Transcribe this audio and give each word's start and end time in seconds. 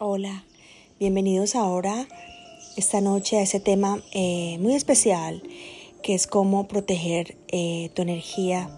Hola, 0.00 0.44
bienvenidos 1.00 1.56
ahora 1.56 2.06
esta 2.76 3.00
noche 3.00 3.36
a 3.36 3.42
ese 3.42 3.58
tema 3.58 4.00
eh, 4.12 4.56
muy 4.60 4.74
especial 4.76 5.42
que 6.04 6.14
es 6.14 6.28
cómo 6.28 6.68
proteger 6.68 7.36
eh, 7.48 7.90
tu 7.94 8.02
energía. 8.02 8.70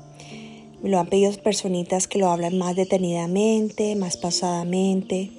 Me 0.83 0.89
lo 0.89 0.99
han 0.99 1.09
pedido 1.09 1.31
personitas 1.43 2.09
que 2.09 2.19
lo 2.19 2.31
hablan 2.31 2.57
más 2.57 2.75
detenidamente, 2.75 3.97
más 3.97 4.17
pasadamente. 4.17 5.31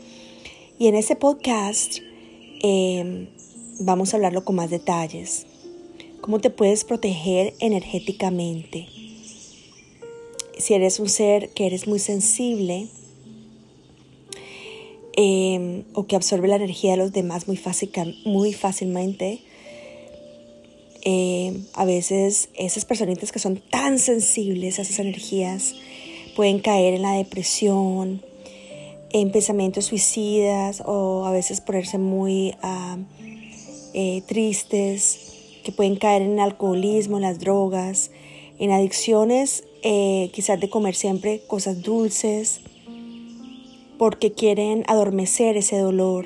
Y 0.77 0.85
en 0.85 0.93
este 0.93 1.15
podcast 1.15 1.97
em, 2.61 3.29
vamos 3.79 4.13
a 4.13 4.17
hablarlo 4.17 4.45
con 4.45 4.57
más 4.57 4.69
detalles. 4.69 5.47
Cómo 6.21 6.39
te 6.39 6.51
puedes 6.51 6.83
proteger 6.85 7.55
energéticamente. 7.57 8.87
Si 10.59 10.75
eres 10.75 10.99
un 10.99 11.09
ser 11.09 11.49
que 11.49 11.65
eres 11.65 11.87
muy 11.87 11.97
sensible, 11.97 12.87
Em, 15.17 15.83
o 15.93 16.07
que 16.07 16.15
absorbe 16.15 16.47
la 16.47 16.55
energía 16.55 16.91
de 16.91 16.97
los 16.97 17.11
demás 17.11 17.47
muy, 17.47 17.57
fácil, 17.57 17.91
muy 18.25 18.53
fácilmente. 18.53 19.41
Em, 21.03 21.65
a 21.73 21.83
veces 21.83 22.49
esas 22.55 22.85
personitas 22.85 23.31
que 23.31 23.39
son 23.39 23.57
tan 23.57 23.99
sensibles 23.99 24.79
a 24.79 24.83
esas 24.83 24.99
energías 24.99 25.75
pueden 26.35 26.59
caer 26.59 26.93
en 26.93 27.01
la 27.01 27.13
depresión, 27.13 28.21
en 29.11 29.31
pensamientos 29.31 29.85
suicidas 29.85 30.81
o 30.85 31.25
a 31.25 31.31
veces 31.31 31.59
ponerse 31.59 31.97
muy 31.97 32.55
eh, 33.93 34.21
tristes, 34.27 35.31
que 35.65 35.71
pueden 35.73 35.97
caer 35.97 36.21
en 36.21 36.33
el 36.33 36.39
alcoholismo, 36.39 37.17
en 37.17 37.23
las 37.23 37.39
drogas, 37.39 38.11
en 38.59 38.71
adicciones, 38.71 39.65
eh, 39.83 40.29
quizás 40.33 40.59
de 40.59 40.69
comer 40.69 40.95
siempre 40.95 41.41
cosas 41.47 41.81
dulces, 41.81 42.60
porque 44.01 44.31
quieren 44.31 44.83
adormecer 44.87 45.57
ese 45.57 45.77
dolor, 45.77 46.25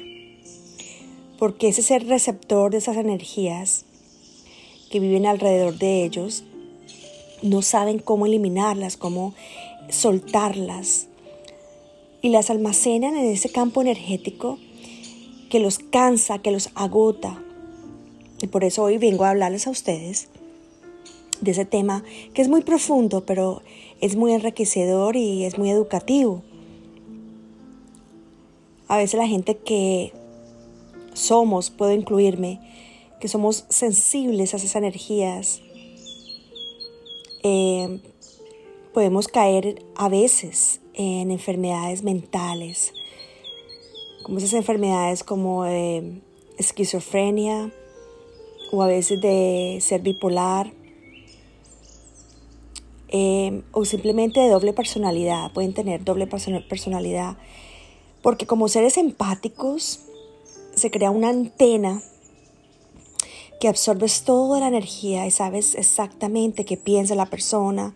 porque 1.38 1.68
ese 1.68 1.82
ser 1.82 2.08
receptor 2.08 2.72
de 2.72 2.78
esas 2.78 2.96
energías 2.96 3.84
que 4.90 5.02
viven 5.02 5.26
alrededor 5.26 5.78
de 5.78 6.06
ellos, 6.06 6.46
no 7.42 7.62
saben 7.62 8.00
cómo 8.00 8.28
eliminarlas, 8.28 8.96
cómo 8.96 9.34
soltarlas. 9.90 11.08
Y 12.22 12.30
las 12.30 12.50
almacenan 12.50 13.18
en 13.18 13.26
ese 13.26 13.50
campo 13.50 13.82
energético 13.82 14.58
que 15.50 15.60
los 15.60 15.78
cansa, 15.78 16.40
que 16.40 16.52
los 16.52 16.70
agota. 16.76 17.44
Y 18.42 18.48
por 18.48 18.64
eso 18.64 18.84
hoy 18.84 18.98
vengo 19.00 19.26
a 19.26 19.32
hablarles 19.32 19.68
a 19.68 19.72
ustedes 19.72 20.30
de 21.42 21.52
ese 21.52 21.66
tema 21.66 22.06
que 22.34 22.42
es 22.42 22.48
muy 22.48 22.62
profundo, 22.62 23.26
pero 23.26 23.64
es 24.00 24.16
muy 24.16 24.32
enriquecedor 24.32 25.18
y 25.18 25.44
es 25.44 25.58
muy 25.58 25.72
educativo. 25.72 26.42
A 28.88 28.98
veces 28.98 29.18
la 29.18 29.28
gente 29.28 29.58
que 29.58 30.14
somos, 31.14 31.70
puedo 31.70 31.92
incluirme, 31.92 32.60
que 33.20 33.28
somos 33.28 33.66
sensibles 33.70 34.54
a 34.54 34.58
esas 34.58 34.76
energías, 34.76 35.62
eh, 37.44 38.00
podemos 38.94 39.28
caer 39.28 39.84
a 39.96 40.10
veces 40.10 40.82
en 40.94 41.32
enfermedades 41.32 42.04
mentales, 42.04 42.94
como 44.24 44.38
esas 44.38 44.54
enfermedades 44.54 45.24
como 45.24 45.66
esquizofrenia 46.58 47.72
o 48.72 48.82
a 48.82 48.88
veces 48.88 49.22
de 49.22 49.78
ser 49.82 50.02
bipolar 50.02 50.72
eh, 53.10 53.62
o 53.72 53.86
simplemente 53.86 54.40
de 54.40 54.50
doble 54.50 54.74
personalidad, 54.74 55.52
pueden 55.54 55.74
tener 55.74 56.04
doble 56.04 56.28
personalidad 56.28 57.38
porque 58.26 58.48
como 58.48 58.68
seres 58.70 58.98
empáticos 58.98 60.00
se 60.74 60.90
crea 60.90 61.12
una 61.12 61.30
antena 61.30 62.02
que 63.60 63.68
absorbes 63.68 64.24
toda 64.24 64.60
la 64.60 64.68
energía 64.68 65.28
y 65.28 65.32
sabes 65.32 65.76
exactamente 65.76 66.66
qué 66.66 66.76
piensa 66.76 67.14
la 67.14 67.28
persona, 67.28 67.94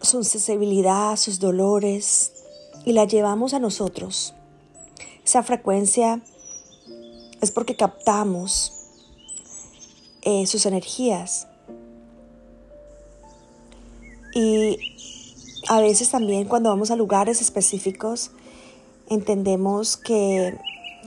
su 0.00 0.24
sensibilidad, 0.24 1.14
sus 1.16 1.40
dolores, 1.40 2.32
y 2.86 2.94
la 2.94 3.04
llevamos 3.04 3.52
a 3.52 3.58
nosotros. 3.58 4.32
Esa 5.22 5.42
frecuencia 5.42 6.22
es 7.42 7.50
porque 7.50 7.76
captamos 7.76 8.72
eh, 10.22 10.46
sus 10.46 10.64
energías. 10.64 11.48
Y 14.34 14.78
a 15.68 15.80
veces 15.80 16.08
también 16.08 16.48
cuando 16.48 16.70
vamos 16.70 16.90
a 16.90 16.96
lugares 16.96 17.42
específicos, 17.42 18.30
entendemos 19.08 19.96
que 19.96 20.56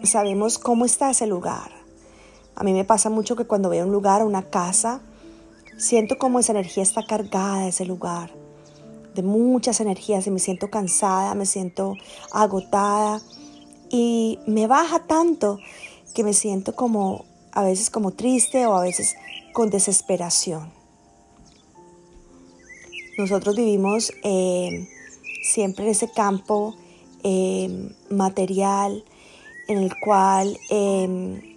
sabemos 0.04 0.58
cómo 0.58 0.86
está 0.86 1.12
ese 1.12 1.28
lugar. 1.28 1.72
A 2.56 2.64
mí 2.64 2.74
me 2.74 2.84
pasa 2.84 3.10
mucho 3.10 3.36
que 3.36 3.46
cuando 3.46 3.70
veo 3.70 3.86
un 3.86 3.92
lugar, 3.92 4.24
una 4.24 4.44
casa, 4.50 5.02
siento 5.78 6.18
como 6.18 6.40
esa 6.40 6.52
energía 6.52 6.84
está 6.84 7.04
cargada, 7.06 7.68
ese 7.68 7.86
lugar, 7.86 8.32
de 9.16 9.24
muchas 9.24 9.80
energías 9.82 10.28
y 10.28 10.32
me 10.32 10.40
siento 10.40 10.70
cansada, 10.70 11.34
me 11.36 11.46
siento 11.46 11.96
agotada 12.32 13.22
y 13.90 14.40
me 14.48 14.68
baja 14.68 15.06
tanto 15.06 15.60
que 16.14 16.24
me 16.24 16.34
siento 16.34 16.76
como 16.76 17.26
a 17.52 17.64
veces 17.64 17.90
como 17.90 18.12
triste 18.12 18.66
o 18.66 18.76
a 18.76 18.82
veces 18.82 19.16
con 19.54 19.70
desesperación. 19.70 20.72
Nosotros 23.18 23.56
vivimos 23.56 24.14
eh, 24.24 24.88
siempre 25.44 25.86
en 25.86 25.92
ese 25.92 26.10
campo 26.12 26.76
Em, 27.24 27.94
material 28.10 29.04
en 29.68 29.78
el 29.78 29.92
cual 30.04 30.58
em, 30.72 31.56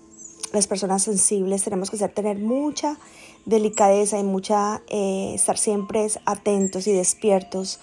las 0.52 0.66
personas 0.66 1.02
sensibles 1.02 1.64
tenemos 1.64 1.90
que 1.90 1.96
tener 2.08 2.38
mucha 2.38 2.98
delicadeza 3.46 4.18
y 4.18 4.24
mucha 4.24 4.82
eh, 4.88 5.32
estar 5.34 5.56
siempre 5.56 6.06
atentos 6.26 6.86
y 6.86 6.92
despiertos 6.92 7.80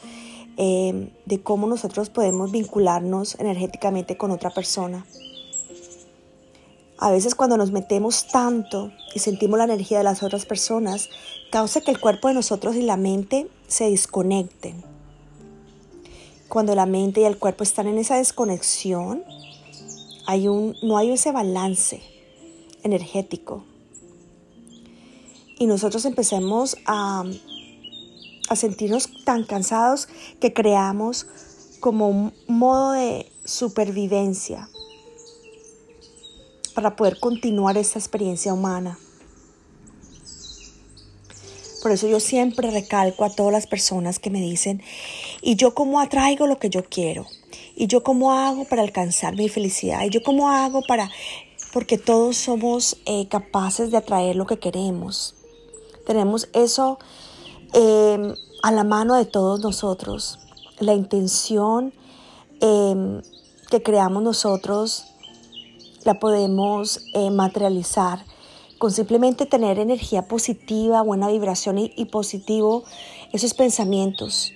em, 0.58 1.09
de 1.25 1.42
cómo 1.42 1.66
nosotros 1.66 2.12
podemos 2.12 2.52
vincularnos 2.52 3.40
energéticamente 3.40 4.16
con 4.16 4.30
otra 4.30 4.52
persona. 4.52 5.03
A 7.00 7.09
veces 7.09 7.34
cuando 7.34 7.58
nos 7.58 7.72
metemos 7.72 8.28
tanto 8.28 8.92
y 9.16 9.19
sentimos 9.19 9.58
la 9.58 9.63
energía 9.63 9.98
de 9.98 10.03
las 10.03 10.22
otras 10.22 10.46
personas, 10.46 11.09
causa 11.52 11.81
que 11.81 11.90
el 11.90 12.00
cuerpo 12.00 12.28
de 12.28 12.36
nosotros 12.36 12.75
y 12.75 12.84
la 12.84 12.96
mente 12.96 13.48
se 13.68 13.90
desconecten 13.90 14.91
cuando 16.51 16.75
la 16.75 16.85
mente 16.85 17.22
y 17.22 17.23
el 17.23 17.38
cuerpo 17.38 17.63
están 17.63 17.88
en 17.88 17.97
esa 17.97 18.17
desconexión, 18.17 19.23
no 20.84 20.97
hay 20.97 21.12
ese 21.12 21.31
balance 21.31 22.03
energético. 22.84 23.63
Y 25.57 25.66
nosotros 25.66 26.03
empecemos 26.03 26.75
a, 26.85 27.23
a 28.50 28.56
sentirnos 28.57 29.23
tan 29.23 29.45
cansados 29.45 30.09
que 30.41 30.51
creamos 30.51 31.25
como 31.79 32.09
un 32.09 32.34
modo 32.47 32.91
de 32.91 33.31
supervivencia 33.45 34.68
para 36.75 36.97
poder 36.97 37.18
continuar 37.22 37.78
esta 37.78 37.97
experiencia 37.97 38.53
humana. 38.53 39.00
Por 41.81 41.91
eso 41.91 42.09
yo 42.09 42.19
siempre 42.19 42.69
recalco 42.72 43.23
a 43.23 43.29
todas 43.29 43.53
las 43.53 43.68
personas 43.68 44.19
que 44.19 44.29
me 44.29 44.41
dicen, 44.41 44.83
¿y 45.41 45.56
yo 45.56 45.74
cómo 45.74 46.00
atraigo 46.00 46.47
lo 46.47 46.59
que 46.59 46.69
yo 46.69 46.84
quiero? 46.84 47.25
¿Y 47.75 47.88
yo 47.88 48.03
cómo 48.03 48.31
hago 48.31 48.66
para 48.66 48.81
alcanzar 48.81 49.35
mi 49.35 49.50
felicidad? 49.50 50.03
¿Y 50.03 50.09
yo 50.09 50.24
cómo 50.24 50.50
hago 50.50 50.81
para...? 50.88 51.09
Porque 51.74 51.97
todos 51.97 52.38
somos 52.38 52.97
eh, 53.06 53.28
capaces 53.29 53.91
de 53.91 53.97
atraer 53.97 54.35
lo 54.35 54.46
que 54.46 54.59
queremos. 54.59 55.35
Tenemos 56.06 56.50
eso 56.53 57.00
em, 57.74 58.34
a 58.62 58.72
la 58.72 58.84
mano 58.84 59.16
de 59.16 59.25
todos 59.25 59.62
nosotros. 59.62 60.40
La 60.80 60.94
intención 60.94 61.94
em, 62.59 63.22
que 63.69 63.81
creamos 63.81 64.22
nosotros 64.22 65.06
la 66.04 66.19
podemos 66.19 67.06
eh, 67.13 67.30
materializar 67.30 68.25
con 68.81 68.92
simplemente 68.92 69.45
tener 69.45 69.77
energía 69.77 70.27
positiva, 70.27 71.04
buena 71.04 71.27
vibración 71.27 71.77
y, 71.77 72.06
positivo, 72.06 72.83
esos 73.31 73.54
pensamientos. 73.54 74.54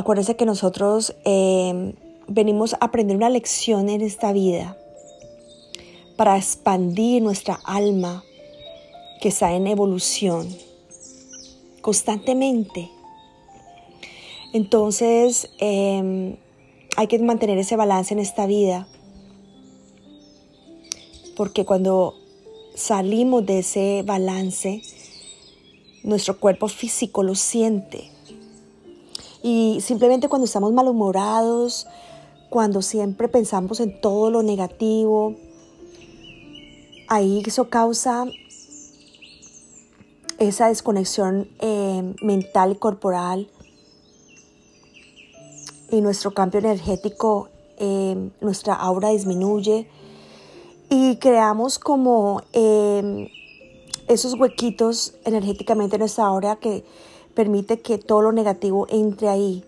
Acuérdense 0.00 0.34
que 0.34 0.46
nosotros 0.46 1.14
eh, 1.26 1.92
venimos 2.26 2.72
a 2.72 2.86
aprender 2.86 3.18
una 3.18 3.28
lección 3.28 3.90
en 3.90 4.00
esta 4.00 4.32
vida 4.32 4.78
para 6.16 6.38
expandir 6.38 7.22
nuestra 7.22 7.60
alma 7.64 8.24
que 9.20 9.28
está 9.28 9.52
en 9.52 9.66
evolución 9.66 10.48
constantemente. 11.82 12.90
Entonces 14.54 15.50
eh, 15.58 16.38
hay 16.96 17.06
que 17.06 17.18
mantener 17.18 17.58
ese 17.58 17.76
balance 17.76 18.14
en 18.14 18.20
esta 18.20 18.46
vida 18.46 18.88
porque 21.36 21.66
cuando 21.66 22.14
salimos 22.74 23.44
de 23.44 23.58
ese 23.58 24.02
balance, 24.06 24.80
nuestro 26.04 26.40
cuerpo 26.40 26.68
físico 26.68 27.22
lo 27.22 27.34
siente. 27.34 28.18
Y 29.42 29.80
simplemente 29.80 30.28
cuando 30.28 30.44
estamos 30.44 30.72
malhumorados, 30.72 31.86
cuando 32.50 32.82
siempre 32.82 33.28
pensamos 33.28 33.80
en 33.80 34.00
todo 34.00 34.30
lo 34.30 34.42
negativo, 34.42 35.36
ahí 37.08 37.42
eso 37.46 37.70
causa 37.70 38.26
esa 40.38 40.68
desconexión 40.68 41.48
eh, 41.58 42.14
mental 42.22 42.72
y 42.72 42.76
corporal 42.76 43.48
y 45.90 46.00
nuestro 46.00 46.32
cambio 46.32 46.60
energético, 46.60 47.48
eh, 47.78 48.30
nuestra 48.40 48.74
aura 48.74 49.10
disminuye 49.10 49.88
y 50.88 51.16
creamos 51.16 51.78
como 51.78 52.42
eh, 52.52 53.28
esos 54.08 54.34
huequitos 54.34 55.14
energéticamente 55.24 55.96
en 55.96 56.00
nuestra 56.00 56.26
aura 56.26 56.56
que 56.56 56.84
permite 57.34 57.80
que 57.80 57.98
todo 57.98 58.22
lo 58.22 58.32
negativo 58.32 58.86
entre 58.90 59.28
ahí 59.28 59.64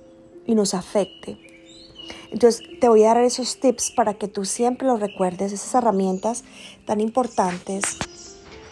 y 0.47 0.55
nos 0.55 0.75
afecte. 0.75 1.39
Entonces 2.31 2.63
te 2.81 2.89
voy 2.89 3.05
a 3.05 3.09
dar 3.09 3.25
esos 3.25 3.61
tips 3.61 3.93
para 3.93 4.15
que 4.15 4.29
tú 4.29 4.45
siempre 4.45 4.87
los 4.87 5.01
recuerdes, 5.01 5.53
esas 5.53 5.75
herramientas 5.75 6.45
tan 6.87 7.01
importantes 7.01 7.85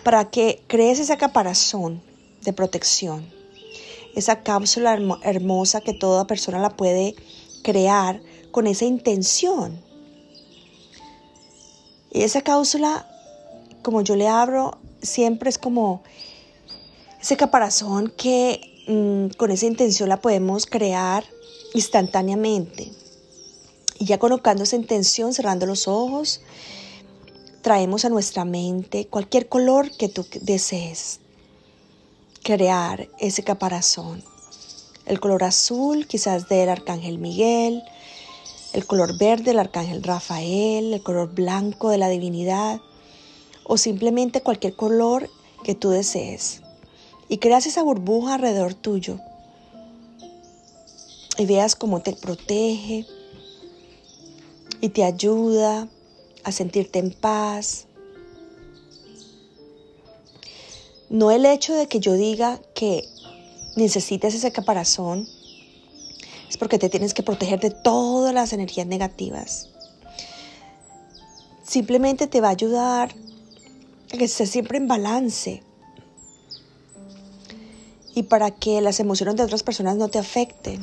para 0.03 0.31
que 0.31 0.63
crees 0.67 0.99
esa 0.99 1.19
caparazón 1.19 2.01
de 2.43 2.53
protección, 2.53 3.27
esa 4.15 4.43
cápsula 4.43 4.99
hermosa 5.23 5.83
que 5.83 5.93
toda 5.93 6.27
persona 6.27 6.59
la 6.59 6.71
puede 6.71 7.15
crear 7.63 8.23
con 8.51 8.67
esa 8.67 8.87
intención. 8.87 9.81
Y 12.11 12.23
esa 12.23 12.41
cápsula, 12.43 13.07
como 13.83 14.01
yo 14.01 14.17
le 14.17 14.27
abro, 14.27 14.79
siempre 15.03 15.51
es 15.51 15.59
como 15.59 16.03
ese 17.21 17.37
caparazón 17.37 18.13
que 18.17 18.70
mm, 18.91 19.37
con 19.37 19.51
esa 19.51 19.67
intención 19.67 20.09
la 20.09 20.21
podemos 20.21 20.67
crear 20.67 21.25
instantáneamente. 21.75 22.91
Y 23.99 24.07
ya 24.07 24.19
colocando 24.19 24.65
esa 24.65 24.77
intención, 24.77 25.33
cerrando 25.35 25.67
los 25.67 25.87
ojos, 25.87 26.41
traemos 27.63 28.05
a 28.05 28.09
nuestra 28.09 28.45
mente 28.45 29.07
cualquier 29.07 29.49
color 29.49 29.91
que 29.97 30.09
tú 30.09 30.27
desees 30.41 31.21
crear 32.43 33.09
ese 33.19 33.43
caparazón. 33.45 34.23
El 35.07 35.21
color 35.21 35.45
azul 35.45 36.07
quizás 36.07 36.49
del 36.49 36.69
arcángel 36.69 37.19
Miguel, 37.19 37.83
el 38.73 38.87
color 38.87 39.19
verde 39.19 39.45
del 39.45 39.59
arcángel 39.59 40.03
Rafael, 40.03 40.95
el 40.95 41.03
color 41.03 41.35
blanco 41.35 41.91
de 41.91 41.99
la 41.99 42.09
divinidad 42.09 42.81
o 43.65 43.77
simplemente 43.77 44.43
cualquier 44.43 44.75
color 44.75 45.29
que 45.65 45.75
tú 45.75 45.91
desees. 45.91 46.63
Y 47.31 47.39
creas 47.39 47.65
esa 47.67 47.85
burbuja 47.85 48.35
alrededor 48.35 48.75
tuyo 48.75 49.21
y 51.39 51.47
veas 51.47 51.77
cómo 51.77 52.03
te 52.03 52.13
protege 52.13 53.07
y 54.81 54.89
te 54.89 55.05
ayuda 55.05 55.89
a 56.43 56.53
sentirte 56.53 56.99
en 56.99 57.13
paz. 57.13 57.87
No 61.09 61.31
el 61.31 61.47
hecho 61.47 61.73
de 61.73 61.87
que 61.87 62.01
yo 62.01 62.15
diga 62.15 62.61
que 62.75 63.09
necesites 63.77 64.35
ese 64.35 64.51
caparazón, 64.51 65.29
es 66.49 66.57
porque 66.57 66.81
te 66.81 66.89
tienes 66.89 67.15
que 67.15 67.23
proteger 67.23 67.61
de 67.61 67.71
todas 67.71 68.35
las 68.35 68.53
energías 68.53 68.89
negativas. 68.89 69.71
Simplemente 71.63 72.27
te 72.27 72.41
va 72.41 72.49
a 72.49 72.53
ayudar 72.53 73.15
a 74.13 74.17
que 74.17 74.25
estés 74.25 74.51
siempre 74.51 74.79
en 74.79 74.89
balance 74.89 75.63
y 78.21 78.23
para 78.23 78.51
que 78.51 78.83
las 78.83 79.01
emociones 79.01 79.37
de 79.37 79.45
otras 79.45 79.63
personas 79.63 79.97
no 79.97 80.09
te 80.09 80.19
afecten. 80.19 80.83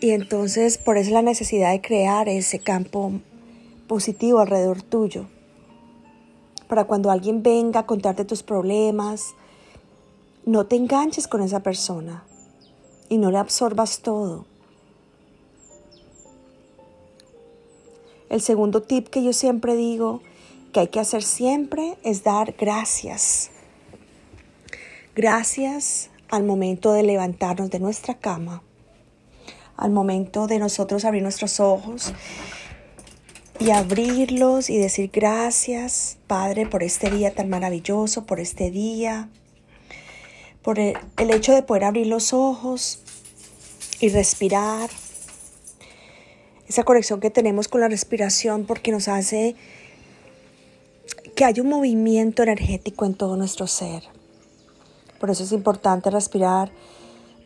Y 0.00 0.10
entonces 0.10 0.78
por 0.78 0.98
eso 0.98 1.12
la 1.12 1.22
necesidad 1.22 1.70
de 1.70 1.80
crear 1.80 2.28
ese 2.28 2.58
campo 2.58 3.12
positivo 3.86 4.40
alrededor 4.40 4.82
tuyo. 4.82 5.26
Para 6.66 6.86
cuando 6.86 7.12
alguien 7.12 7.44
venga 7.44 7.80
a 7.80 7.86
contarte 7.86 8.24
tus 8.24 8.42
problemas, 8.42 9.36
no 10.44 10.66
te 10.66 10.74
enganches 10.74 11.28
con 11.28 11.40
esa 11.40 11.60
persona 11.60 12.24
y 13.08 13.18
no 13.18 13.30
le 13.30 13.38
absorbas 13.38 14.00
todo. 14.00 14.44
El 18.28 18.40
segundo 18.40 18.82
tip 18.82 19.06
que 19.06 19.22
yo 19.22 19.32
siempre 19.32 19.76
digo 19.76 20.20
que 20.72 20.80
hay 20.80 20.88
que 20.88 20.98
hacer 20.98 21.22
siempre 21.22 21.96
es 22.02 22.24
dar 22.24 22.56
gracias. 22.58 23.51
Gracias 25.14 26.10
al 26.30 26.44
momento 26.44 26.92
de 26.92 27.02
levantarnos 27.02 27.70
de 27.70 27.80
nuestra 27.80 28.14
cama 28.14 28.62
al 29.76 29.90
momento 29.90 30.46
de 30.46 30.58
nosotros 30.58 31.04
abrir 31.04 31.22
nuestros 31.22 31.60
ojos 31.60 32.12
y 33.58 33.70
abrirlos 33.70 34.70
y 34.70 34.78
decir 34.78 35.10
gracias, 35.12 36.18
Padre, 36.26 36.66
por 36.66 36.82
este 36.82 37.10
día 37.10 37.34
tan 37.34 37.48
maravilloso, 37.48 38.24
por 38.24 38.40
este 38.40 38.70
día, 38.70 39.28
por 40.62 40.78
el, 40.78 40.96
hecho 41.18 41.52
de 41.52 41.62
poder 41.62 41.84
abrir 41.84 42.06
los 42.06 42.32
ojos 42.32 43.00
y 44.00 44.08
respirar. 44.08 44.90
Esa 46.68 46.84
conexión 46.84 47.20
que 47.20 47.30
tenemos 47.30 47.68
con 47.68 47.80
la 47.80 47.88
respiración 47.88 48.64
porque 48.64 48.92
nos 48.92 49.08
hace 49.08 49.56
que 51.34 51.44
haya 51.44 51.62
un 51.62 51.68
movimiento 51.68 52.42
energético 52.42 53.04
en 53.04 53.14
todo 53.14 53.36
nuestro 53.36 53.66
ser. 53.66 54.04
Por 55.22 55.30
eso 55.30 55.44
es 55.44 55.52
importante 55.52 56.10
respirar 56.10 56.72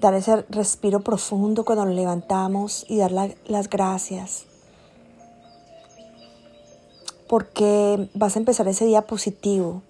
dar 0.00 0.14
ese 0.14 0.46
respiro 0.48 1.00
profundo 1.00 1.66
cuando 1.66 1.84
nos 1.84 1.94
levantamos 1.94 2.86
y 2.88 2.96
dar 2.96 3.12
las 3.12 3.68
gracias. 3.68 4.46
Porque 7.28 8.08
vas 8.14 8.34
a 8.34 8.38
empezar 8.38 8.66
ese 8.66 8.86
día 8.86 9.02
positivo. 9.02 9.82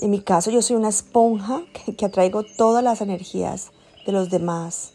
En 0.00 0.10
mi 0.10 0.20
caso 0.20 0.50
yo 0.50 0.62
soy 0.62 0.74
una 0.74 0.88
esponja 0.88 1.62
que, 1.96 2.04
atraigo 2.04 2.42
todas 2.42 2.82
las 2.82 3.00
energías 3.02 3.70
de 4.04 4.10
los 4.10 4.28
demás. 4.28 4.94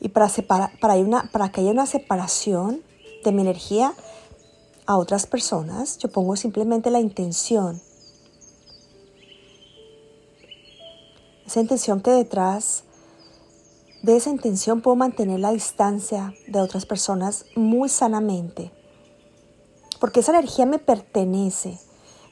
Y 0.00 0.08
para, 0.08 0.28
para, 0.48 0.72
para 1.30 1.52
que 1.52 1.60
haya 1.60 1.70
una 1.70 1.86
separación 1.86 2.82
de 3.24 3.30
mi 3.30 3.42
energía 3.42 3.94
a 4.86 4.96
otras 4.96 5.26
personas, 5.26 5.96
yo 5.98 6.10
pongo 6.10 6.34
simplemente 6.34 6.90
la 6.90 6.98
intención 6.98 7.80
Esa 11.50 11.58
intención 11.58 12.00
que 12.00 12.12
detrás 12.12 12.84
de 14.04 14.16
esa 14.16 14.30
intención 14.30 14.82
puedo 14.82 14.94
mantener 14.94 15.40
la 15.40 15.50
distancia 15.50 16.32
de 16.46 16.60
otras 16.60 16.86
personas 16.86 17.44
muy 17.56 17.88
sanamente. 17.88 18.70
Porque 19.98 20.20
esa 20.20 20.30
energía 20.30 20.64
me 20.64 20.78
pertenece, 20.78 21.80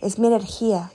es 0.03 0.21
mi 0.21 0.29
energía. 0.29 0.93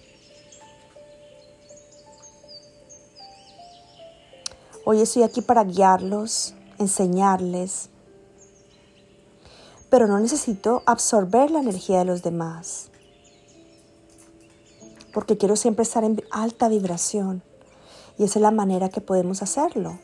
Hoy 4.85 5.01
estoy 5.01 5.23
aquí 5.23 5.41
para 5.41 5.65
guiarlos, 5.65 6.53
enseñarles, 6.79 7.89
pero 9.89 10.07
no 10.07 10.17
necesito 10.17 10.81
absorber 10.85 11.51
la 11.51 11.59
energía 11.59 11.99
de 11.99 12.05
los 12.05 12.23
demás, 12.23 12.89
porque 15.13 15.37
quiero 15.37 15.57
siempre 15.57 15.83
estar 15.83 16.05
en 16.05 16.23
alta 16.31 16.69
vibración. 16.69 17.43
Y 18.17 18.23
esa 18.25 18.39
es 18.39 18.43
la 18.43 18.51
manera 18.51 18.89
que 18.89 19.01
podemos 19.01 19.41
hacerlo. 19.41 19.97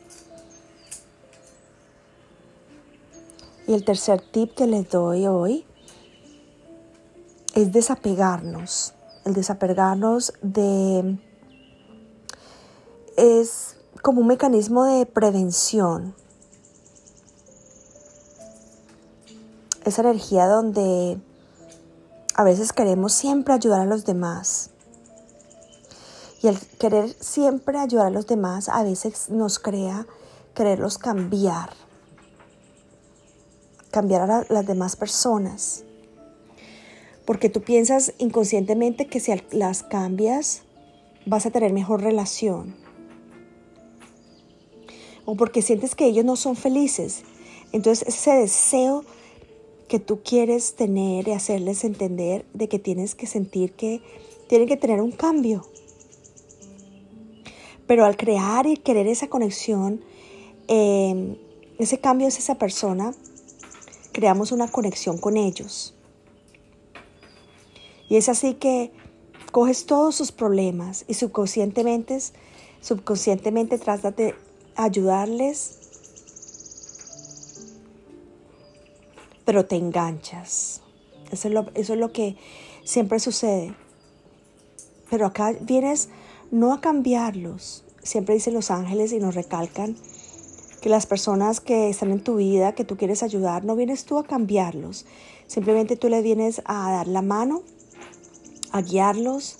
Y 3.66 3.74
el 3.74 3.84
tercer 3.84 4.20
tip 4.20 4.54
que 4.54 4.66
les 4.66 4.90
doy 4.90 5.26
hoy 5.28 5.64
es 7.54 7.72
desapegarnos. 7.72 8.94
El 9.24 9.34
desapegarnos 9.34 10.32
de... 10.42 11.18
es 13.16 13.76
como 14.02 14.22
un 14.22 14.26
mecanismo 14.26 14.84
de 14.84 15.06
prevención. 15.06 16.14
Esa 19.84 20.02
energía 20.02 20.46
donde 20.46 21.20
a 22.34 22.44
veces 22.44 22.72
queremos 22.72 23.12
siempre 23.12 23.54
ayudar 23.54 23.80
a 23.80 23.86
los 23.86 24.04
demás 24.04 24.70
y 26.42 26.48
el 26.48 26.58
querer 26.78 27.14
siempre 27.20 27.78
ayudar 27.78 28.06
a 28.06 28.10
los 28.10 28.26
demás 28.26 28.68
a 28.68 28.82
veces 28.82 29.28
nos 29.28 29.58
crea 29.58 30.06
quererlos 30.54 30.96
cambiar, 30.96 31.70
cambiar 33.90 34.30
a 34.30 34.46
las 34.48 34.66
demás 34.66 34.96
personas. 34.96 35.84
Porque 37.26 37.50
tú 37.50 37.60
piensas 37.60 38.14
inconscientemente 38.18 39.06
que 39.06 39.20
si 39.20 39.32
las 39.52 39.82
cambias 39.82 40.62
vas 41.26 41.46
a 41.46 41.50
tener 41.50 41.72
mejor 41.72 42.02
relación. 42.02 42.74
O 45.26 45.36
porque 45.36 45.62
sientes 45.62 45.94
que 45.94 46.06
ellos 46.06 46.24
no 46.24 46.36
son 46.36 46.56
felices. 46.56 47.22
Entonces 47.72 48.08
ese 48.08 48.32
deseo 48.32 49.04
que 49.88 50.00
tú 50.00 50.22
quieres 50.24 50.74
tener 50.74 51.28
y 51.28 51.32
hacerles 51.32 51.84
entender 51.84 52.46
de 52.54 52.68
que 52.68 52.78
tienes 52.78 53.14
que 53.14 53.26
sentir 53.26 53.74
que 53.74 54.00
tienen 54.48 54.66
que 54.66 54.76
tener 54.76 55.00
un 55.00 55.12
cambio 55.12 55.66
pero 57.90 58.04
al 58.04 58.16
crear 58.16 58.68
y 58.68 58.76
querer 58.76 59.08
esa 59.08 59.26
conexión 59.26 60.00
em, 60.68 61.34
ese 61.76 61.98
cambio 61.98 62.28
es 62.28 62.38
esa 62.38 62.54
persona, 62.54 63.12
creamos 64.12 64.52
una 64.52 64.68
conexión 64.68 65.18
con 65.18 65.36
ellos. 65.36 65.92
Y 68.08 68.14
es 68.14 68.28
así 68.28 68.54
que 68.54 68.92
coges 69.50 69.86
todos 69.86 70.14
sus 70.14 70.30
problemas 70.30 71.04
y 71.08 71.14
subconscientemente, 71.14 72.16
subconscientemente 72.80 73.76
tratas 73.76 74.14
de 74.14 74.36
ayudarles, 74.76 75.80
pero 79.44 79.66
te 79.66 79.74
enganchas. 79.74 80.80
Eso 81.32 81.48
es, 81.48 81.54
lo, 81.54 81.66
eso 81.74 81.94
es 81.94 81.98
lo 81.98 82.12
que 82.12 82.36
siempre 82.84 83.18
sucede. 83.18 83.74
Pero 85.10 85.26
acá 85.26 85.56
vienes 85.60 86.08
no 86.50 86.72
a 86.72 86.80
cambiarlos. 86.80 87.84
Siempre 88.02 88.34
dicen 88.34 88.54
los 88.54 88.70
ángeles 88.70 89.12
y 89.12 89.18
nos 89.18 89.34
recalcan 89.34 89.96
que 90.80 90.88
las 90.88 91.06
personas 91.06 91.60
que 91.60 91.90
están 91.90 92.10
en 92.10 92.24
tu 92.24 92.36
vida, 92.36 92.74
que 92.74 92.84
tú 92.84 92.96
quieres 92.96 93.22
ayudar, 93.22 93.64
no 93.64 93.76
vienes 93.76 94.04
tú 94.04 94.18
a 94.18 94.24
cambiarlos. 94.24 95.06
Simplemente 95.46 95.96
tú 95.96 96.08
le 96.08 96.22
vienes 96.22 96.62
a 96.64 96.90
dar 96.90 97.08
la 97.08 97.22
mano, 97.22 97.62
a 98.72 98.80
guiarlos, 98.80 99.58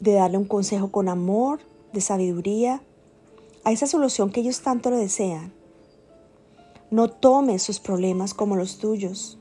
de 0.00 0.12
darle 0.12 0.36
un 0.36 0.44
consejo 0.44 0.90
con 0.92 1.08
amor, 1.08 1.60
de 1.92 2.00
sabiduría, 2.00 2.82
a 3.64 3.72
esa 3.72 3.86
solución 3.86 4.30
que 4.30 4.40
ellos 4.40 4.60
tanto 4.60 4.90
lo 4.90 4.98
desean. 4.98 5.52
No 6.90 7.10
tomes 7.10 7.62
sus 7.62 7.80
problemas 7.80 8.34
como 8.34 8.56
los 8.56 8.78
tuyos. 8.78 9.38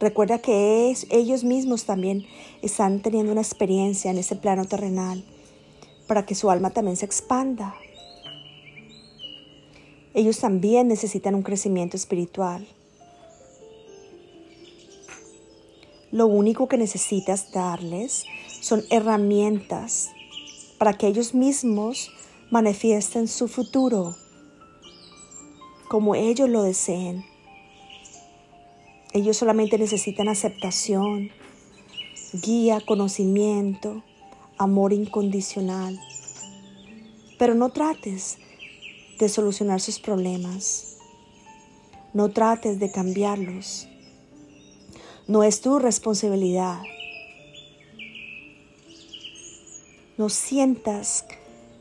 Recuerda 0.00 0.38
que 0.38 0.90
es, 0.90 1.06
ellos 1.10 1.44
mismos 1.44 1.84
también 1.84 2.26
están 2.62 3.00
teniendo 3.00 3.32
una 3.32 3.40
experiencia 3.40 4.10
en 4.10 4.18
ese 4.18 4.36
plano 4.36 4.64
terrenal 4.64 5.24
para 6.06 6.24
que 6.24 6.34
su 6.34 6.50
alma 6.50 6.70
también 6.70 6.96
se 6.96 7.04
expanda. 7.04 7.74
Ellos 10.14 10.38
también 10.38 10.88
necesitan 10.88 11.34
un 11.34 11.42
crecimiento 11.42 11.96
espiritual. 11.96 12.66
Lo 16.10 16.26
único 16.26 16.68
que 16.68 16.78
necesitas 16.78 17.50
darles 17.52 18.24
son 18.60 18.82
herramientas 18.90 20.10
para 20.78 20.96
que 20.96 21.06
ellos 21.06 21.34
mismos 21.34 22.10
manifiesten 22.50 23.28
su 23.28 23.48
futuro 23.48 24.14
como 25.88 26.14
ellos 26.14 26.48
lo 26.48 26.62
deseen. 26.62 27.24
Ellos 29.12 29.36
solamente 29.38 29.78
necesitan 29.78 30.28
aceptación, 30.28 31.30
guía, 32.32 32.80
conocimiento, 32.84 34.02
amor 34.58 34.92
incondicional. 34.92 35.98
Pero 37.38 37.54
no 37.54 37.70
trates 37.70 38.38
de 39.18 39.28
solucionar 39.28 39.80
sus 39.80 39.98
problemas. 39.98 40.98
No 42.12 42.30
trates 42.30 42.78
de 42.80 42.90
cambiarlos. 42.90 43.88
No 45.26 45.42
es 45.42 45.60
tu 45.60 45.78
responsabilidad. 45.78 46.80
No 50.16 50.28
sientas 50.28 51.26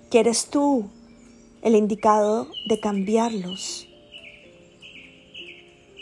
que 0.10 0.20
eres 0.20 0.48
tú 0.48 0.86
el 1.62 1.76
indicado 1.76 2.48
de 2.70 2.80
cambiarlos. 2.80 3.87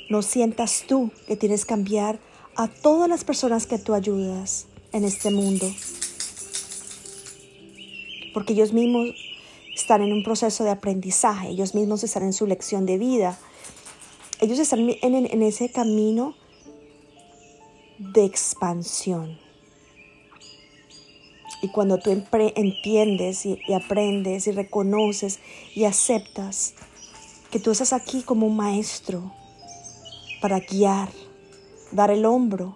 No 0.09 0.21
sientas 0.21 0.83
tú 0.87 1.11
que 1.27 1.35
tienes 1.35 1.65
que 1.65 1.69
cambiar 1.69 2.19
a 2.55 2.67
todas 2.67 3.09
las 3.09 3.23
personas 3.23 3.65
que 3.65 3.79
tú 3.79 3.93
ayudas 3.93 4.67
en 4.91 5.03
este 5.03 5.31
mundo. 5.31 5.69
Porque 8.33 8.53
ellos 8.53 8.73
mismos 8.73 9.15
están 9.75 10.01
en 10.01 10.13
un 10.13 10.23
proceso 10.23 10.63
de 10.63 10.71
aprendizaje, 10.71 11.49
ellos 11.49 11.75
mismos 11.75 12.03
están 12.03 12.23
en 12.23 12.33
su 12.33 12.47
lección 12.47 12.85
de 12.85 12.97
vida. 12.97 13.37
Ellos 14.39 14.59
están 14.59 14.89
en, 15.01 15.43
ese 15.43 15.69
camino 15.69 16.35
de 17.97 18.25
expansión. 18.25 19.37
Y 21.61 21.69
cuando 21.69 21.97
tú 21.97 22.11
entiendes 22.11 23.45
y, 23.45 23.59
aprendes 23.73 24.47
y 24.47 24.51
reconoces 24.51 25.39
y 25.73 25.85
aceptas 25.85 26.75
que 27.51 27.59
tú 27.59 27.71
estás 27.71 27.93
aquí 27.93 28.21
como 28.21 28.47
un 28.47 28.55
maestro, 28.55 29.31
para 30.41 30.59
guiar, 30.59 31.09
dar 31.91 32.11
el 32.11 32.25
hombro, 32.25 32.75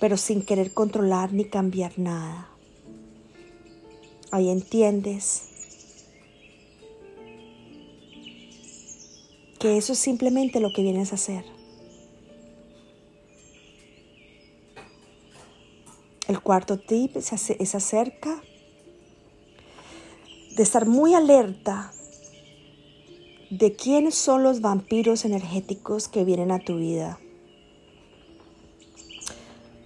pero 0.00 0.16
sin 0.16 0.42
querer 0.42 0.72
controlar 0.72 1.32
ni 1.32 1.44
cambiar 1.44 1.98
nada. 1.98 2.48
Ahí 4.30 4.50
entiendes 4.50 5.44
que 9.58 9.76
eso 9.76 9.92
es 9.94 9.98
simplemente 9.98 10.60
lo 10.60 10.72
que 10.72 10.82
vienes 10.82 11.12
a 11.12 11.16
hacer. 11.16 11.44
El 16.28 16.40
cuarto 16.40 16.78
tip 16.78 17.16
es 17.16 17.74
acerca 17.74 18.42
de 20.54 20.62
estar 20.62 20.86
muy 20.86 21.14
alerta 21.14 21.92
de 23.50 23.72
quiénes 23.72 24.14
son 24.14 24.42
los 24.42 24.60
vampiros 24.60 25.24
energéticos 25.24 26.08
que 26.08 26.24
vienen 26.24 26.50
a 26.50 26.58
tu 26.58 26.76
vida. 26.76 27.18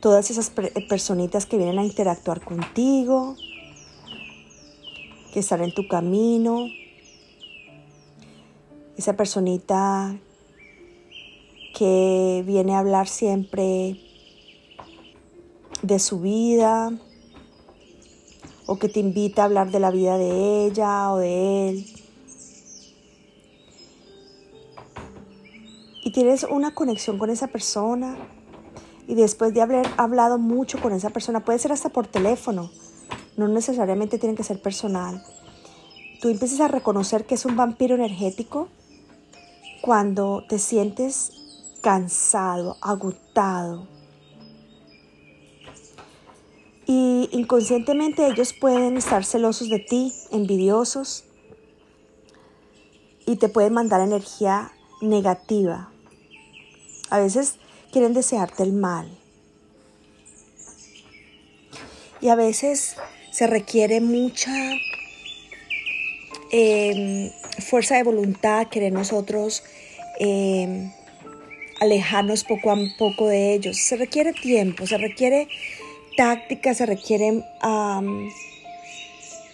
Todas 0.00 0.31
esas 0.31 0.50
personitas 0.88 1.47
que 1.47 1.57
vienen 1.57 1.78
a 1.78 1.85
interactuar 1.85 2.40
contigo, 2.40 3.37
que 5.33 5.40
están 5.40 5.62
en 5.62 5.73
tu 5.73 5.87
camino. 5.87 6.66
Esa 8.97 9.16
personita 9.16 10.19
que 11.76 12.42
viene 12.47 12.75
a 12.75 12.81
hablar 12.81 13.09
siempre 13.09 13.99
de 15.83 15.99
su 15.99 16.21
vida 16.21 16.92
o 18.66 18.78
que 18.78 18.88
te 18.88 19.00
invita 19.00 19.42
a 19.42 19.45
hablar 19.47 19.71
de 19.71 19.81
la 19.81 19.90
vida 19.90 20.19
de 20.19 20.66
ella 20.66 21.12
o 21.12 21.16
de 21.16 21.71
él. 21.71 22.01
Y 26.02 26.11
tienes 26.11 26.44
una 26.44 26.75
conexión 26.75 27.16
con 27.16 27.30
esa 27.30 27.47
persona 27.47 28.16
y 29.06 29.14
después 29.14 29.54
de 29.54 29.62
haber 29.62 29.87
hablado 29.97 30.38
mucho 30.38 30.80
con 30.80 30.92
esa 30.92 31.11
persona, 31.11 31.44
puede 31.44 31.59
ser 31.59 31.73
hasta 31.73 31.88
por 31.88 32.06
teléfono, 32.06 32.71
no 33.37 33.49
necesariamente 33.49 34.18
tiene 34.18 34.35
que 34.35 34.44
ser 34.44 34.61
personal, 34.61 35.23
tú 36.21 36.28
empiezas 36.28 36.61
a 36.61 36.68
reconocer 36.68 37.25
que 37.25 37.37
es 37.37 37.44
un 37.44 37.56
vampiro 37.56 37.94
energético 37.94 38.68
cuando 39.80 40.44
te 40.49 40.59
sientes 40.59 41.32
cansado, 41.80 42.76
agotado. 42.80 43.88
Y 46.87 47.28
inconscientemente 47.32 48.26
ellos 48.26 48.52
pueden 48.52 48.97
estar 48.97 49.25
celosos 49.25 49.68
de 49.68 49.78
ti, 49.78 50.12
envidiosos, 50.30 51.25
y 53.25 53.37
te 53.37 53.49
pueden 53.49 53.73
mandar 53.73 54.00
energía 54.00 54.73
negativa. 55.00 55.91
A 57.12 57.21
veces 57.21 57.57
quieren 57.92 58.14
desearte 58.14 58.62
el 58.62 58.73
mal. 58.73 59.07
Y 62.23 62.31
a 62.31 62.35
veces 62.37 62.97
se 63.31 63.47
requiere 63.47 64.00
mucha 64.00 64.50
em, 66.50 67.31
fuerza 67.59 67.97
de 67.97 68.02
voluntad, 68.02 68.69
querer 68.69 68.95
nosotros 68.95 69.62
em, 70.21 70.90
alejarnos 71.83 72.45
poco 72.45 72.71
a 72.71 72.76
poco 72.97 73.28
de 73.28 73.52
ellos. 73.52 73.76
Se 73.76 73.97
requiere 73.97 74.33
tiempo, 74.33 74.87
se 74.87 74.97
requiere 74.97 75.49
táctica, 76.16 76.73
se 76.73 76.87
requiere 76.87 77.45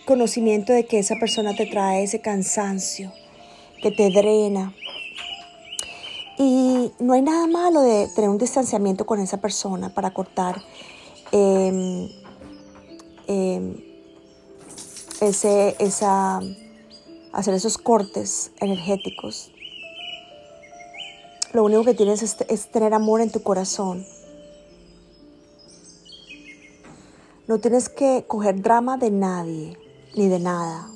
conocimiento 0.04 0.72
de 0.72 0.86
que 0.86 1.00
esa 1.00 1.16
persona 1.16 1.56
te 1.56 1.66
trae 1.66 2.04
ese 2.04 2.20
cansancio, 2.20 3.12
que 3.82 3.90
te 3.90 4.10
drena, 4.10 4.72
y 6.38 6.92
no 7.00 7.14
hay 7.14 7.22
nada 7.22 7.48
malo 7.48 7.82
de 7.82 8.06
tener 8.14 8.30
un 8.30 8.38
distanciamiento 8.38 9.04
con 9.04 9.18
esa 9.18 9.38
persona 9.38 9.92
para 9.92 10.14
cortar 10.14 10.62
em, 11.32 12.08
em, 13.26 13.76
ese, 15.20 15.74
esa, 15.80 16.40
hacer 17.32 17.54
esos 17.54 17.76
cortes 17.76 18.52
energéticos. 18.60 19.50
Lo 21.52 21.64
único 21.64 21.82
que 21.82 21.94
tienes 21.94 22.22
es, 22.22 22.36
es 22.48 22.70
tener 22.70 22.94
amor 22.94 23.20
en 23.20 23.32
tu 23.32 23.42
corazón. 23.42 24.06
No 27.48 27.58
tienes 27.58 27.88
que 27.88 28.26
coger 28.28 28.62
drama 28.62 28.96
de 28.96 29.10
nadie 29.10 29.76
ni 30.14 30.28
de 30.28 30.38
nada. 30.38 30.88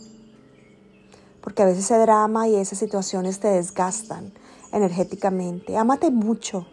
Porque 1.41 1.63
a 1.63 1.67
veces 1.67 1.87
ese 1.87 1.99
drama 1.99 2.47
y 2.47 2.55
esas 2.55 2.79
situaciones 2.79 3.41
te 3.41 3.49
desgastan 3.49 4.33
energéticamente. 4.73 5.77
Ámate 5.77 6.11
mucho. 6.11 6.67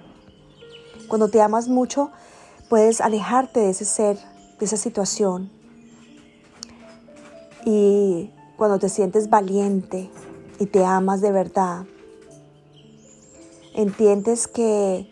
Cuando 1.07 1.29
te 1.29 1.41
amas 1.41 1.67
mucho, 1.67 2.11
puedes 2.69 3.01
alejarte 3.01 3.59
de 3.59 3.69
ese 3.71 3.85
ser, 3.85 4.17
de 4.59 4.65
esa 4.65 4.77
situación. 4.77 5.51
Y 7.65 8.31
cuando 8.57 8.79
te 8.79 8.89
sientes 8.89 9.29
valiente 9.29 10.09
y 10.59 10.65
te 10.65 10.85
amas 10.85 11.21
de 11.21 11.31
verdad, 11.31 11.85
entiendes 13.73 14.47
que 14.47 15.09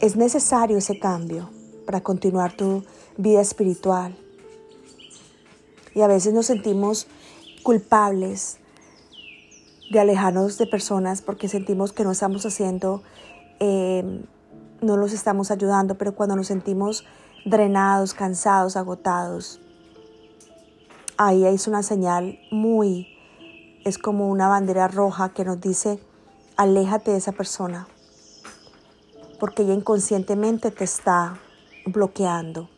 es 0.00 0.16
necesario 0.16 0.78
ese 0.78 0.98
cambio 0.98 1.50
para 1.86 2.00
continuar 2.00 2.56
tu 2.56 2.84
vida 3.16 3.40
espiritual. 3.40 4.16
Y 5.94 6.02
a 6.02 6.06
veces 6.06 6.32
nos 6.32 6.46
sentimos 6.46 7.06
culpables 7.62 8.59
de 9.90 10.00
alejarnos 10.00 10.56
de 10.56 10.66
personas 10.66 11.20
porque 11.20 11.48
sentimos 11.48 11.92
que 11.92 12.04
no 12.04 12.12
estamos 12.12 12.46
haciendo, 12.46 13.02
eh, 13.58 14.24
no 14.80 14.96
los 14.96 15.12
estamos 15.12 15.50
ayudando, 15.50 15.96
pero 15.96 16.14
cuando 16.14 16.36
nos 16.36 16.46
sentimos 16.46 17.04
drenados, 17.44 18.14
cansados, 18.14 18.76
agotados, 18.76 19.60
ahí 21.16 21.44
es 21.44 21.66
una 21.66 21.82
señal 21.82 22.38
muy, 22.50 23.08
es 23.84 23.98
como 23.98 24.28
una 24.28 24.48
bandera 24.48 24.88
roja 24.88 25.30
que 25.30 25.44
nos 25.44 25.60
dice, 25.60 26.00
aléjate 26.56 27.10
de 27.10 27.18
esa 27.18 27.32
persona, 27.32 27.88
porque 29.40 29.64
ella 29.64 29.74
inconscientemente 29.74 30.70
te 30.70 30.84
está 30.84 31.38
bloqueando. 31.86 32.70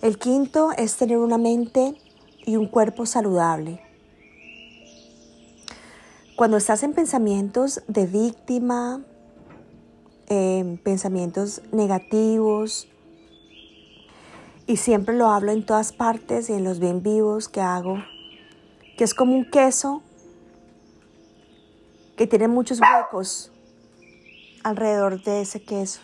El 0.00 0.18
quinto 0.18 0.70
es 0.76 0.96
tener 0.96 1.18
una 1.18 1.38
mente 1.38 1.94
y 2.44 2.56
un 2.56 2.66
cuerpo 2.66 3.06
saludable. 3.06 3.85
Cuando 6.36 6.58
estás 6.58 6.82
en 6.82 6.92
pensamientos 6.92 7.80
de 7.88 8.06
víctima, 8.06 9.00
en 10.28 10.76
pensamientos 10.76 11.62
negativos, 11.72 12.88
y 14.66 14.76
siempre 14.76 15.16
lo 15.16 15.28
hablo 15.28 15.52
en 15.52 15.64
todas 15.64 15.94
partes 15.94 16.50
y 16.50 16.52
en 16.52 16.62
los 16.62 16.78
bien 16.78 17.02
vivos 17.02 17.48
que 17.48 17.62
hago, 17.62 18.04
que 18.98 19.04
es 19.04 19.14
como 19.14 19.34
un 19.34 19.50
queso 19.50 20.02
que 22.18 22.26
tiene 22.26 22.48
muchos 22.48 22.80
huecos 22.80 23.50
alrededor 24.62 25.22
de 25.22 25.40
ese 25.40 25.62
queso. 25.62 26.02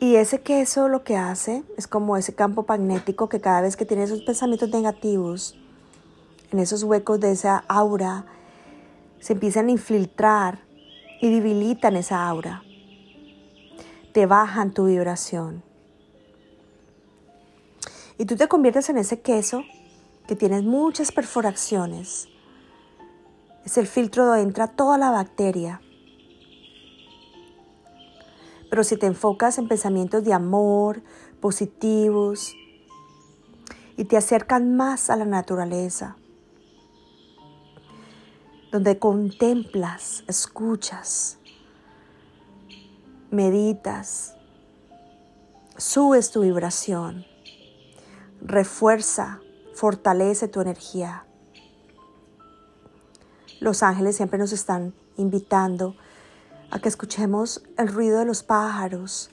Y 0.00 0.16
ese 0.16 0.40
queso 0.40 0.88
lo 0.88 1.04
que 1.04 1.16
hace 1.16 1.62
es 1.76 1.86
como 1.86 2.16
ese 2.16 2.34
campo 2.34 2.64
magnético 2.66 3.28
que 3.28 3.40
cada 3.40 3.60
vez 3.60 3.76
que 3.76 3.84
tiene 3.86 4.02
esos 4.02 4.22
pensamientos 4.22 4.70
negativos, 4.70 5.59
en 6.50 6.58
esos 6.58 6.82
huecos 6.82 7.20
de 7.20 7.32
esa 7.32 7.64
aura, 7.68 8.26
se 9.18 9.34
empiezan 9.34 9.68
a 9.68 9.72
infiltrar 9.72 10.60
y 11.20 11.30
debilitan 11.30 11.96
esa 11.96 12.26
aura 12.26 12.62
te 14.12 14.26
bajan 14.26 14.72
tu 14.72 14.86
vibración. 14.86 15.62
Y 18.18 18.24
tú 18.26 18.36
te 18.36 18.48
conviertes 18.48 18.90
en 18.90 18.98
ese 18.98 19.20
queso 19.20 19.62
que 20.26 20.36
tienes 20.36 20.62
muchas 20.62 21.12
perforaciones. 21.12 22.28
Es 23.64 23.78
el 23.78 23.86
filtro 23.86 24.26
donde 24.26 24.42
entra 24.42 24.68
toda 24.68 24.98
la 24.98 25.10
bacteria. 25.10 25.80
Pero 28.68 28.84
si 28.84 28.96
te 28.96 29.06
enfocas 29.06 29.58
en 29.58 29.68
pensamientos 29.68 30.24
de 30.24 30.32
amor, 30.32 31.02
positivos, 31.40 32.54
y 33.96 34.04
te 34.04 34.16
acercan 34.16 34.76
más 34.76 35.10
a 35.10 35.16
la 35.16 35.24
naturaleza, 35.24 36.16
donde 38.70 38.98
contemplas, 38.98 40.22
escuchas, 40.28 41.38
meditas, 43.30 44.34
subes 45.76 46.30
tu 46.30 46.42
vibración, 46.42 47.24
refuerza, 48.40 49.40
fortalece 49.74 50.46
tu 50.46 50.60
energía. 50.60 51.24
Los 53.60 53.82
ángeles 53.82 54.16
siempre 54.16 54.38
nos 54.38 54.52
están 54.52 54.94
invitando 55.16 55.96
a 56.70 56.78
que 56.78 56.88
escuchemos 56.88 57.62
el 57.76 57.88
ruido 57.88 58.20
de 58.20 58.24
los 58.24 58.42
pájaros, 58.42 59.30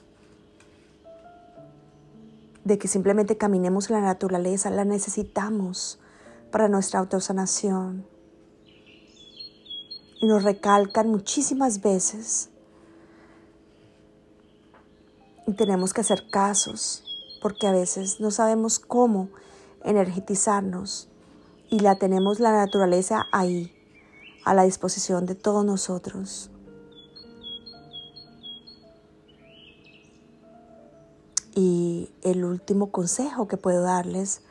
de 2.64 2.76
que 2.76 2.88
simplemente 2.88 3.38
caminemos 3.38 3.88
en 3.88 3.96
la 3.96 4.02
naturaleza, 4.02 4.68
la 4.70 4.84
necesitamos 4.84 6.00
para 6.50 6.68
nuestra 6.68 7.00
autosanación. 7.00 8.17
Y 10.20 10.26
nos 10.26 10.42
recalcan 10.42 11.08
muchísimas 11.10 11.80
veces 11.80 12.50
y 15.46 15.54
tenemos 15.54 15.94
que 15.94 16.02
hacer 16.02 16.28
casos 16.28 17.02
porque 17.40 17.66
a 17.66 17.72
veces 17.72 18.20
no 18.20 18.30
sabemos 18.30 18.78
cómo 18.78 19.30
energetizarnos 19.82 21.08
y 21.70 21.80
la 21.80 21.98
tenemos 21.98 22.40
la 22.40 22.52
naturaleza 22.52 23.26
ahí, 23.32 23.74
a 24.44 24.54
la 24.54 24.64
disposición 24.64 25.24
de 25.24 25.34
todos 25.34 25.64
nosotros. 25.64 26.50
Y 31.54 32.10
el 32.22 32.44
último 32.44 32.90
consejo 32.90 33.48
que 33.48 33.56
puedo 33.56 33.82
darles 33.82 34.42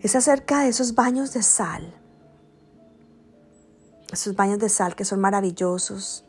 es 0.00 0.16
acerca 0.16 0.62
de 0.62 0.68
esos 0.68 0.94
baños 0.94 1.32
de 1.32 1.42
sal. 1.42 1.94
Esos 4.16 4.34
baños 4.34 4.58
de 4.60 4.70
sal 4.70 4.96
que 4.96 5.04
son 5.04 5.20
maravillosos, 5.20 6.24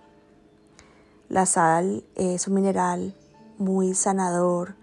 la 1.29 1.45
sal 1.45 2.03
es 2.15 2.45
un 2.45 2.55
mineral 2.55 3.15
muy 3.57 3.93
sanador, 3.93 4.75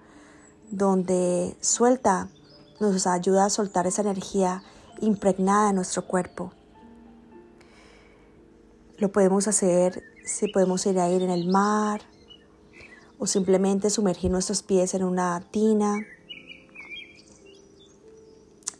donde 0.71 1.55
suelta, 1.61 2.31
nos 2.81 3.07
ayuda 3.07 3.45
a 3.45 3.51
soltar 3.51 3.87
esa 3.87 4.01
energía 4.01 4.63
impregnada 5.03 5.69
en 5.69 5.77
nuestro 5.77 6.07
cuerpo. 6.07 6.55
Lo 8.97 9.13
podemos 9.13 9.49
hacer 9.49 10.03
si 10.25 10.49
podemos 10.49 10.87
ir 10.87 10.99
a 10.99 11.11
ir 11.11 11.21
en 11.21 11.31
el 11.31 11.47
mar 11.47 12.01
o 13.19 13.27
simplemente 13.27 13.91
sumergir 13.91 14.31
nuestros 14.31 14.63
pies 14.63 14.95
en 14.95 15.05
una 15.05 15.43
tina 15.51 16.07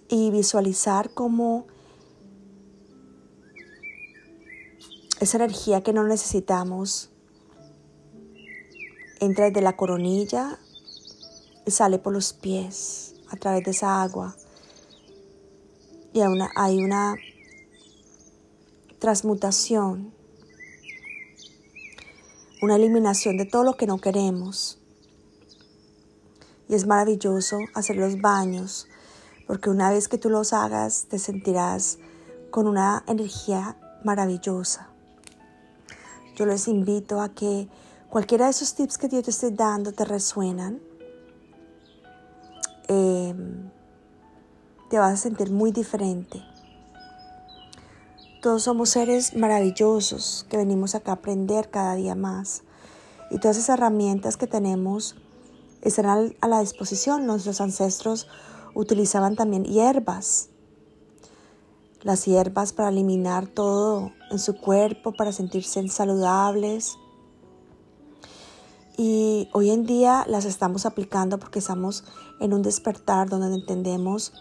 y 0.09 0.31
visualizar 0.31 1.11
cómo 1.13 1.67
esa 5.21 5.37
energía 5.37 5.83
que 5.83 5.93
no 5.93 6.05
necesitamos 6.05 7.11
entra 9.21 9.47
desde 9.47 9.63
la 9.63 9.77
coronilla 9.77 10.59
y 11.67 11.71
sale 11.71 11.99
por 11.99 12.13
los 12.13 12.33
pies 12.33 13.15
a 13.31 13.37
través 13.37 13.65
de 13.65 13.71
esa 13.71 14.03
agua. 14.03 14.37
Y 16.13 16.21
hay 16.21 16.29
una, 16.29 16.51
hay 16.55 16.79
una 16.83 17.17
transmutación, 18.99 20.13
una 22.63 22.77
eliminación 22.77 23.37
de 23.37 23.47
todo 23.47 23.65
lo 23.65 23.77
que 23.77 23.87
no 23.87 23.99
queremos. 23.99 24.79
Y 26.69 26.75
es 26.75 26.87
maravilloso 26.87 27.59
hacer 27.75 27.97
los 27.97 28.21
baños, 28.21 28.89
porque 29.47 29.71
una 29.71 29.91
vez 29.91 30.09
que 30.09 30.19
tú 30.19 30.31
los 30.31 30.53
hagas 30.53 31.07
te 31.09 31.19
sentirás 31.19 31.99
con 32.51 32.67
una 32.67 33.05
energía 33.07 33.77
maravillosa. 34.05 34.94
Yo 36.35 36.47
les 36.47 36.67
invito 36.69 37.21
a 37.21 37.29
que 37.29 37.69
cualquiera 38.11 38.47
de 38.47 38.51
esos 38.51 38.75
tips 38.75 38.99
que 38.99 39.09
yo 39.09 39.23
te 39.23 39.31
esté 39.31 39.51
dando 39.51 39.93
te 39.93 40.05
resuenan, 40.05 40.81
em, 42.89 43.71
te 44.91 44.99
vas 44.99 45.13
a 45.13 45.17
sentir 45.17 45.51
muy 45.51 45.71
diferente. 45.73 46.43
Todos 48.43 48.65
somos 48.65 48.91
seres 48.91 49.35
maravillosos 49.35 50.45
que 50.51 50.57
venimos 50.57 50.95
acá 50.95 51.13
a 51.13 51.15
aprender 51.15 51.71
cada 51.71 51.95
día 51.95 52.15
más. 52.15 52.63
Y 53.31 53.39
todas 53.39 53.57
esas 53.57 53.79
herramientas 53.79 54.37
que 54.37 54.47
tenemos 54.47 55.17
están 55.81 56.35
a 56.41 56.49
la 56.49 56.61
disposición. 56.61 57.27
Nuestros 57.27 57.61
ancestros 57.61 58.29
utilizaban 58.75 59.35
también 59.35 59.65
hierbas. 59.65 60.51
Las 62.05 62.27
hierbas 62.27 62.75
para 62.75 62.91
eliminar 62.91 63.47
todo 63.47 64.13
en 64.31 64.39
su 64.39 64.55
cuerpo, 64.61 65.13
para 65.13 65.33
sentirse 65.33 65.89
saludables. 65.89 66.99
Y 68.99 69.49
hoy 69.55 69.71
en 69.71 69.87
día 69.87 70.27
las 70.29 70.45
estamos 70.45 70.85
aplicando 70.85 71.39
porque 71.39 71.61
estamos 71.61 72.05
en 72.41 72.53
un 72.53 72.61
despertar 72.61 73.31
donde 73.31 73.55
entendemos 73.55 74.35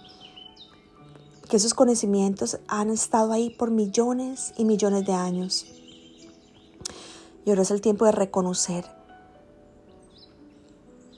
que 1.49 1.55
esos 1.55 1.73
conocimientos 1.73 2.59
han 2.67 2.89
estado 2.89 3.31
ahí 3.31 3.49
por 3.49 3.71
millones 3.71 4.53
y 4.57 4.65
millones 4.65 5.05
de 5.05 5.13
años. 5.13 5.65
Y 7.45 7.49
ahora 7.49 7.61
es 7.61 7.71
el 7.71 7.79
tiempo 7.79 8.03
de 8.03 8.11
reconocer 8.11 8.83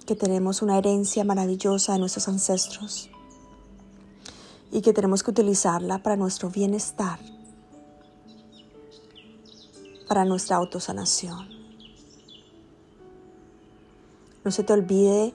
que 0.05 0.15
tenemos 0.15 0.61
una 0.61 0.77
herencia 0.77 1.23
maravillosa 1.23 1.93
de 1.93 1.99
nuestros 1.99 2.27
ancestros 2.27 3.09
y 4.71 4.81
que 4.81 4.93
tenemos 4.93 5.23
que 5.23 5.31
utilizarla 5.31 5.99
para 5.99 6.15
nuestro 6.15 6.49
bienestar, 6.49 7.19
para 10.07 10.25
nuestra 10.25 10.57
autosanación. 10.57 11.49
No 14.43 14.51
se 14.51 14.63
te 14.63 14.73
olvide 14.73 15.33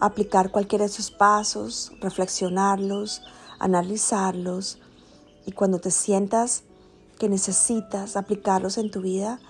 aplicar 0.00 0.50
cualquiera 0.50 0.84
de 0.84 0.88
sus 0.90 1.10
pasos, 1.10 1.92
reflexionarlos, 2.00 3.22
analizarlos 3.58 4.78
y 5.46 5.52
cuando 5.52 5.78
te 5.78 5.90
sientas 5.90 6.64
que 7.18 7.28
necesitas 7.28 8.16
aplicarlos 8.16 8.78
en 8.78 8.90
tu 8.90 9.00
vida, 9.00 9.40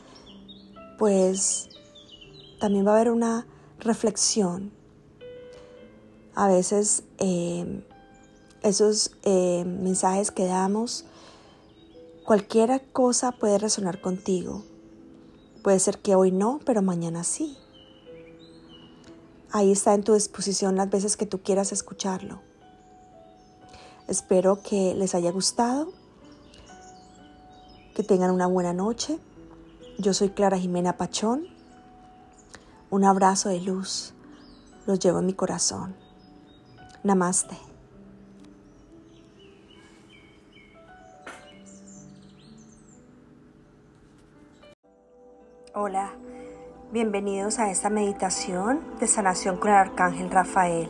pues 0.98 1.68
también 2.60 2.86
va 2.86 2.92
a 2.92 2.94
haber 2.94 3.10
una 3.10 3.46
reflexión. 3.78 4.72
A 6.34 6.48
veces 6.48 7.04
eh, 7.18 7.84
esos 8.62 9.12
eh, 9.24 9.64
mensajes 9.66 10.30
que 10.30 10.46
damos, 10.46 11.04
cualquier 12.24 12.82
cosa 12.92 13.32
puede 13.32 13.58
resonar 13.58 14.00
contigo. 14.00 14.64
Puede 15.62 15.78
ser 15.80 15.98
que 15.98 16.14
hoy 16.14 16.32
no, 16.32 16.60
pero 16.64 16.82
mañana 16.82 17.24
sí. 17.24 17.56
Ahí 19.50 19.72
está 19.72 19.94
en 19.94 20.04
tu 20.04 20.14
disposición 20.14 20.76
las 20.76 20.90
veces 20.90 21.16
que 21.16 21.26
tú 21.26 21.42
quieras 21.42 21.72
escucharlo. 21.72 22.40
Espero 24.06 24.62
que 24.62 24.94
les 24.94 25.14
haya 25.14 25.30
gustado, 25.30 25.92
que 27.94 28.02
tengan 28.02 28.30
una 28.30 28.46
buena 28.46 28.72
noche. 28.72 29.18
Yo 29.98 30.14
soy 30.14 30.30
Clara 30.30 30.58
Jimena 30.58 30.96
Pachón. 30.96 31.46
Un 32.90 33.04
abrazo 33.04 33.48
de 33.48 33.60
luz 33.60 34.14
los 34.86 34.98
llevo 34.98 35.18
en 35.18 35.26
mi 35.26 35.34
corazón. 35.34 35.94
Namaste. 37.02 37.67
Hola, 45.80 46.10
bienvenidos 46.90 47.60
a 47.60 47.70
esta 47.70 47.88
meditación 47.88 48.80
de 48.98 49.06
sanación 49.06 49.58
con 49.58 49.70
el 49.70 49.76
Arcángel 49.76 50.28
Rafael. 50.28 50.88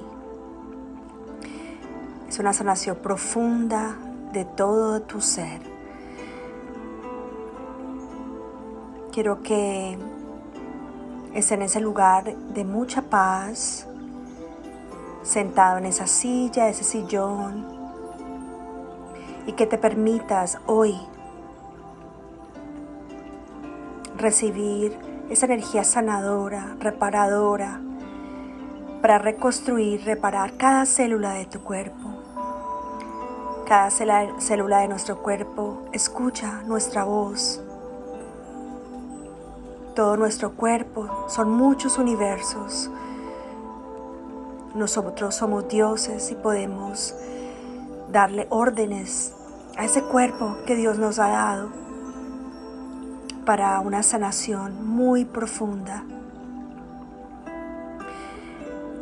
Es 2.27 2.39
una 2.39 2.55
sanación 2.55 2.97
profunda 2.97 3.99
de 4.33 4.47
todo 4.47 5.03
tu 5.03 5.21
ser. 5.21 5.61
Quiero 9.13 9.43
que 9.43 9.99
estés 11.35 11.53
en 11.53 11.61
ese 11.61 11.81
lugar 11.81 12.35
de 12.35 12.65
mucha 12.65 13.03
paz, 13.03 13.87
sentado 15.23 15.77
en 15.77 15.85
esa 15.85 16.07
silla, 16.07 16.71
ese 16.71 16.85
sillón, 16.85 17.67
y 19.47 19.53
que 19.53 19.67
te 19.67 19.77
permitas 19.77 20.59
hoy 20.65 20.99
recibir 24.19 24.99
esa 25.31 25.47
energía 25.47 25.85
sanadora, 25.85 26.77
reparadora, 26.81 27.81
para 29.01 29.19
reconstruir, 29.19 30.05
reparar 30.05 30.57
cada 30.57 30.85
célula 30.87 31.35
de 31.35 31.47
tu 31.47 31.61
cuerpo. 31.61 32.09
Cada 33.67 33.91
célula 33.91 34.81
de 34.81 34.89
nuestro 34.89 35.23
cuerpo 35.23 35.83
escucha 35.93 36.63
nuestra 36.67 37.05
voz. 37.05 37.63
Todo 39.95 40.17
nuestro 40.17 40.53
cuerpo 40.55 41.27
son 41.29 41.51
muchos 41.51 41.99
universos. 41.99 42.91
Nosotros 44.75 45.35
somos 45.35 45.69
dioses 45.69 46.31
y 46.31 46.35
podemos 46.35 47.15
darle 48.11 48.47
órdenes 48.51 49.35
a 49.77 49.85
ese 49.85 50.03
cuerpo 50.03 50.57
que 50.67 50.75
Dios 50.75 50.99
nos 50.99 51.19
ha 51.19 51.29
dado 51.29 51.88
para 53.49 53.81
una 53.81 54.03
sanación 54.03 54.87
muy 54.87 55.25
profunda. 55.25 56.05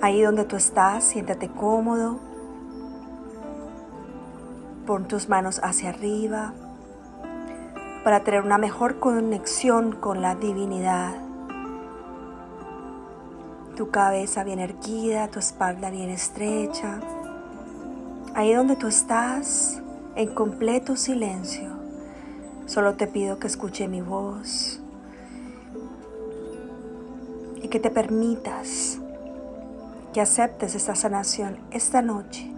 Ahí 0.01 0.23
donde 0.23 0.45
tú 0.45 0.55
estás, 0.55 1.03
siéntate 1.03 1.49
cómodo. 1.49 2.21
Pon 4.87 5.09
tus 5.09 5.29
manos 5.29 5.61
hacia 5.65 5.89
arriba 5.89 6.53
para 8.05 8.21
tener 8.21 8.43
una 8.43 8.57
mejor 8.57 9.01
conexión 9.01 9.91
con 9.91 10.23
la 10.23 10.37
divinidad. 10.37 11.17
Tu 13.75 13.91
cabeza 13.91 14.45
bien 14.45 14.61
erguida, 14.61 15.27
tu 15.27 15.41
espalda 15.41 15.91
bien 15.91 16.11
estrecha. 16.11 17.01
Ahí 18.37 18.55
donde 18.55 18.77
tú 18.77 18.87
estás, 18.87 19.83
en 20.15 20.33
completo 20.33 20.95
silencio. 20.95 21.76
Solo 22.67 22.95
te 22.95 23.07
pido 23.07 23.39
que 23.39 23.47
escuche 23.47 23.87
mi 23.87 24.01
voz 24.01 24.81
y 27.63 27.69
que 27.69 27.79
te 27.79 27.91
permitas 27.91 28.99
que 30.13 30.21
aceptes 30.21 30.75
esta 30.75 30.97
sanación 30.97 31.59
esta 31.71 32.03
noche. 32.03 32.51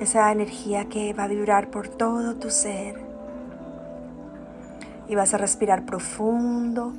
Esa 0.00 0.32
energía 0.32 0.86
que 0.86 1.12
va 1.12 1.24
a 1.24 1.28
vibrar 1.28 1.70
por 1.70 1.86
todo 1.86 2.34
tu 2.34 2.50
ser. 2.50 3.00
Y 5.06 5.14
vas 5.14 5.32
a 5.32 5.38
respirar 5.38 5.84
profundo 5.84 6.94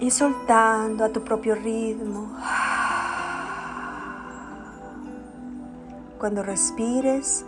y 0.00 0.10
soltando 0.10 1.04
a 1.04 1.08
tu 1.08 1.24
propio 1.24 1.54
ritmo. 1.54 2.36
Cuando 6.18 6.42
respires, 6.42 7.44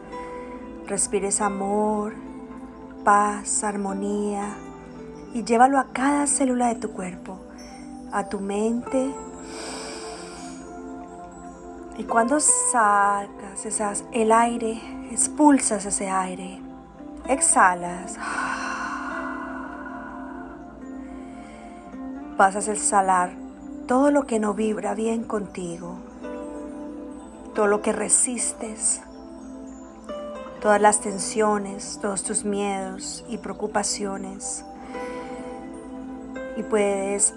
respires 0.90 1.40
amor, 1.40 2.14
paz, 3.04 3.62
armonía 3.62 4.56
y 5.32 5.44
llévalo 5.44 5.78
a 5.78 5.92
cada 5.92 6.26
célula 6.26 6.66
de 6.66 6.74
tu 6.74 6.90
cuerpo, 6.90 7.38
a 8.10 8.24
tu 8.24 8.40
mente. 8.40 9.14
Y 11.96 12.02
cuando 12.02 12.40
sacas 12.40 13.64
esas, 13.64 14.04
el 14.10 14.32
aire, 14.32 14.80
expulsas 15.12 15.86
ese 15.86 16.10
aire, 16.10 16.60
exhalas. 17.28 18.16
Vas 22.36 22.56
a 22.56 22.72
exhalar 22.72 23.30
todo 23.86 24.10
lo 24.10 24.26
que 24.26 24.40
no 24.40 24.54
vibra 24.54 24.94
bien 24.94 25.22
contigo, 25.22 25.98
todo 27.54 27.68
lo 27.68 27.80
que 27.80 27.92
resistes, 27.92 29.02
todas 30.60 30.80
las 30.80 31.00
tensiones, 31.00 31.98
todos 32.00 32.22
tus 32.22 32.44
miedos 32.44 33.24
y 33.28 33.38
preocupaciones. 33.38 34.64
Y 36.56 36.62
puedes 36.62 37.34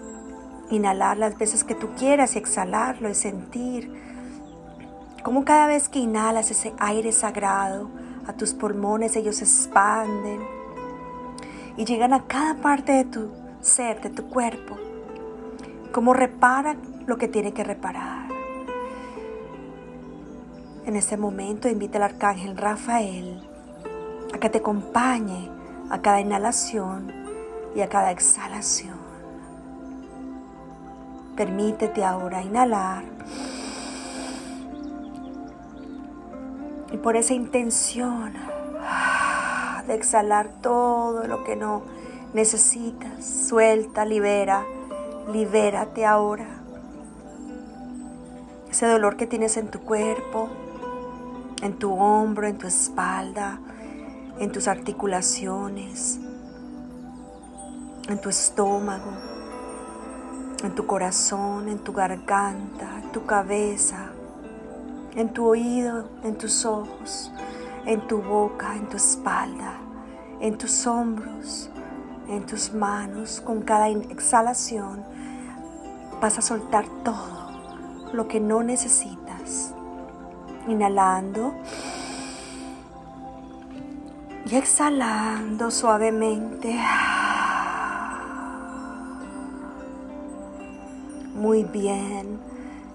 inhalar 0.69 1.17
las 1.17 1.37
veces 1.37 1.63
que 1.63 1.75
tú 1.75 1.89
quieras 1.97 2.35
y 2.35 2.39
exhalarlo 2.39 3.09
y 3.09 3.15
sentir 3.15 4.03
como 5.23 5.45
cada 5.45 5.67
vez 5.67 5.87
que 5.87 5.99
inhalas 5.99 6.51
ese 6.51 6.73
aire 6.79 7.13
sagrado 7.13 7.89
a 8.27 8.33
tus 8.33 8.53
pulmones, 8.53 9.15
ellos 9.15 9.37
se 9.37 9.45
expanden 9.45 10.41
y 11.77 11.85
llegan 11.85 12.11
a 12.13 12.27
cada 12.27 12.55
parte 12.55 12.91
de 12.91 13.05
tu 13.05 13.31
ser, 13.61 14.01
de 14.01 14.09
tu 14.09 14.27
cuerpo, 14.27 14.75
como 15.93 16.13
reparan 16.13 17.05
lo 17.07 17.17
que 17.17 17.29
tiene 17.29 17.53
que 17.53 17.63
reparar. 17.63 18.32
En 20.85 20.97
este 20.97 21.15
momento 21.15 21.69
invita 21.69 21.97
al 21.97 22.03
arcángel 22.03 22.57
Rafael 22.57 23.41
a 24.33 24.37
que 24.37 24.49
te 24.49 24.57
acompañe 24.57 25.49
a 25.89 26.01
cada 26.01 26.19
inhalación 26.19 27.09
y 27.73 27.79
a 27.79 27.87
cada 27.87 28.11
exhalación. 28.11 28.97
Permítete 31.37 32.03
ahora 32.03 32.41
inhalar 32.43 33.05
y 36.91 36.97
por 36.97 37.15
esa 37.15 37.33
intención 37.33 38.33
de 39.87 39.93
exhalar 39.93 40.49
todo 40.61 41.27
lo 41.27 41.45
que 41.45 41.55
no 41.55 41.83
necesitas, 42.33 43.23
suelta, 43.23 44.03
libera, 44.03 44.65
libérate 45.31 46.05
ahora. 46.05 46.47
Ese 48.69 48.85
dolor 48.85 49.15
que 49.15 49.27
tienes 49.27 49.55
en 49.57 49.69
tu 49.69 49.79
cuerpo, 49.79 50.49
en 51.63 51.79
tu 51.79 51.93
hombro, 51.93 52.45
en 52.45 52.57
tu 52.57 52.67
espalda, 52.67 53.57
en 54.37 54.51
tus 54.51 54.67
articulaciones, 54.67 56.19
en 58.09 58.19
tu 58.19 58.27
estómago, 58.27 59.13
en 60.61 60.75
tu 60.75 60.85
corazón, 60.85 61.69
en 61.69 61.79
tu 61.79 61.93
garganta, 61.93 62.99
en 63.01 63.11
tu 63.13 63.25
cabeza, 63.25 64.11
en 65.15 65.31
tu 65.31 65.45
oído, 65.45 66.09
en 66.25 66.37
tus 66.37 66.65
ojos, 66.65 67.31
en 67.85 68.05
tu 68.07 68.21
boca, 68.21 68.75
en 68.75 68.89
tu 68.89 68.97
espalda, 68.97 69.77
en 70.41 70.57
tus 70.57 70.85
hombros, 70.85 71.69
en 72.27 72.45
tus 72.45 72.73
manos. 72.73 73.39
Con 73.39 73.61
cada 73.61 73.87
exhalación 73.87 75.01
vas 76.21 76.37
a 76.37 76.41
soltar 76.41 76.85
todo 77.05 77.51
lo 78.11 78.27
que 78.27 78.41
no 78.41 78.63
necesitas 78.63 79.73
inhalando 80.67 81.53
y 84.45 84.55
exhalando 84.55 85.71
suavemente. 85.71 86.79
Muy 91.35 91.63
bien. 91.63 92.39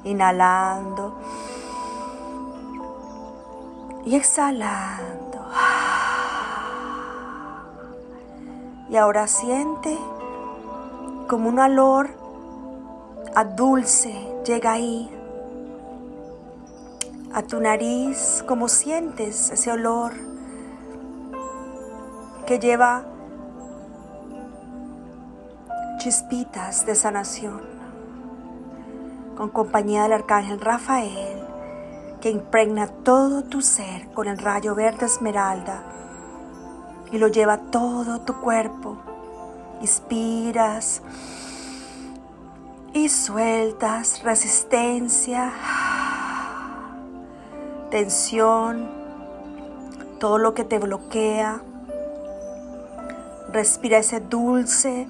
Inhalando. 0.04 1.18
Y 4.04 4.14
exhalando. 4.14 5.44
Y 8.90 8.96
ahora 8.96 9.26
siente 9.26 9.98
como 11.28 11.50
un 11.50 11.59
olor 11.59 12.09
a 13.35 13.44
dulce 13.44 14.14
llega 14.46 14.72
ahí 14.72 15.17
a 17.32 17.42
tu 17.42 17.60
nariz, 17.60 18.44
como 18.46 18.68
sientes 18.68 19.50
ese 19.50 19.70
olor 19.70 20.12
que 22.46 22.58
lleva 22.58 23.04
chispitas 25.98 26.86
de 26.86 26.94
sanación, 26.94 27.60
con 29.36 29.50
compañía 29.50 30.04
del 30.04 30.14
arcángel 30.14 30.60
Rafael, 30.60 31.44
que 32.20 32.30
impregna 32.30 32.88
todo 32.88 33.42
tu 33.44 33.60
ser 33.60 34.08
con 34.08 34.26
el 34.28 34.38
rayo 34.38 34.74
verde 34.74 35.06
esmeralda 35.06 35.82
y 37.12 37.18
lo 37.18 37.28
lleva 37.28 37.58
todo 37.58 38.20
tu 38.20 38.40
cuerpo. 38.40 38.96
Inspiras 39.80 41.02
y 42.92 43.08
sueltas 43.08 44.22
resistencia, 44.22 45.52
tensión, 47.90 48.88
todo 50.18 50.38
lo 50.38 50.55
que 50.55 50.64
te 50.64 50.79
bloquea. 50.79 51.62
Respira 53.53 53.98
ese 53.98 54.20
dulce 54.20 55.09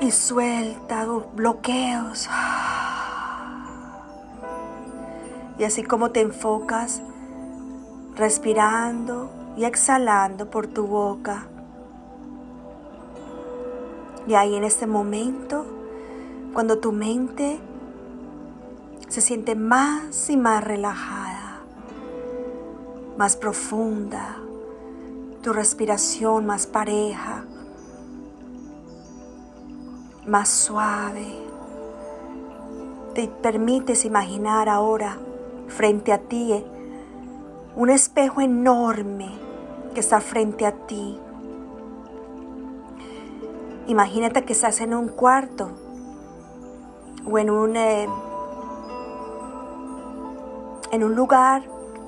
y 0.00 0.10
suelta 0.10 1.06
bloqueos. 1.34 2.28
Y 5.58 5.64
así 5.64 5.82
como 5.82 6.10
te 6.10 6.20
enfocas 6.20 7.02
respirando 8.16 9.30
y 9.56 9.64
exhalando 9.64 10.50
por 10.50 10.66
tu 10.66 10.86
boca. 10.86 11.46
Y 14.26 14.34
ahí 14.34 14.54
en 14.54 14.64
este 14.64 14.86
momento, 14.86 15.66
cuando 16.52 16.78
tu 16.78 16.92
mente 16.92 17.58
se 19.10 19.20
siente 19.20 19.56
más 19.56 20.30
y 20.30 20.36
más 20.36 20.62
relajada, 20.62 21.62
más 23.18 23.36
profunda, 23.36 24.36
tu 25.42 25.52
respiración 25.52 26.46
más 26.46 26.68
pareja, 26.68 27.44
más 30.26 30.48
suave. 30.48 31.26
Te 33.14 33.26
permites 33.26 34.04
imaginar 34.04 34.68
ahora 34.68 35.18
frente 35.66 36.12
a 36.12 36.18
ti 36.18 36.64
un 37.74 37.90
espejo 37.90 38.40
enorme 38.40 39.28
que 39.92 39.98
está 39.98 40.20
frente 40.20 40.66
a 40.66 40.86
ti. 40.86 41.18
Imagínate 43.88 44.44
que 44.44 44.52
estás 44.52 44.80
en 44.80 44.94
un 44.94 45.08
cuarto 45.08 45.72
o 47.28 47.38
en 47.38 47.50
un, 47.50 47.76
eh, 47.76 48.06
en 50.90 51.04
un 51.04 51.14
lugar 51.14 51.62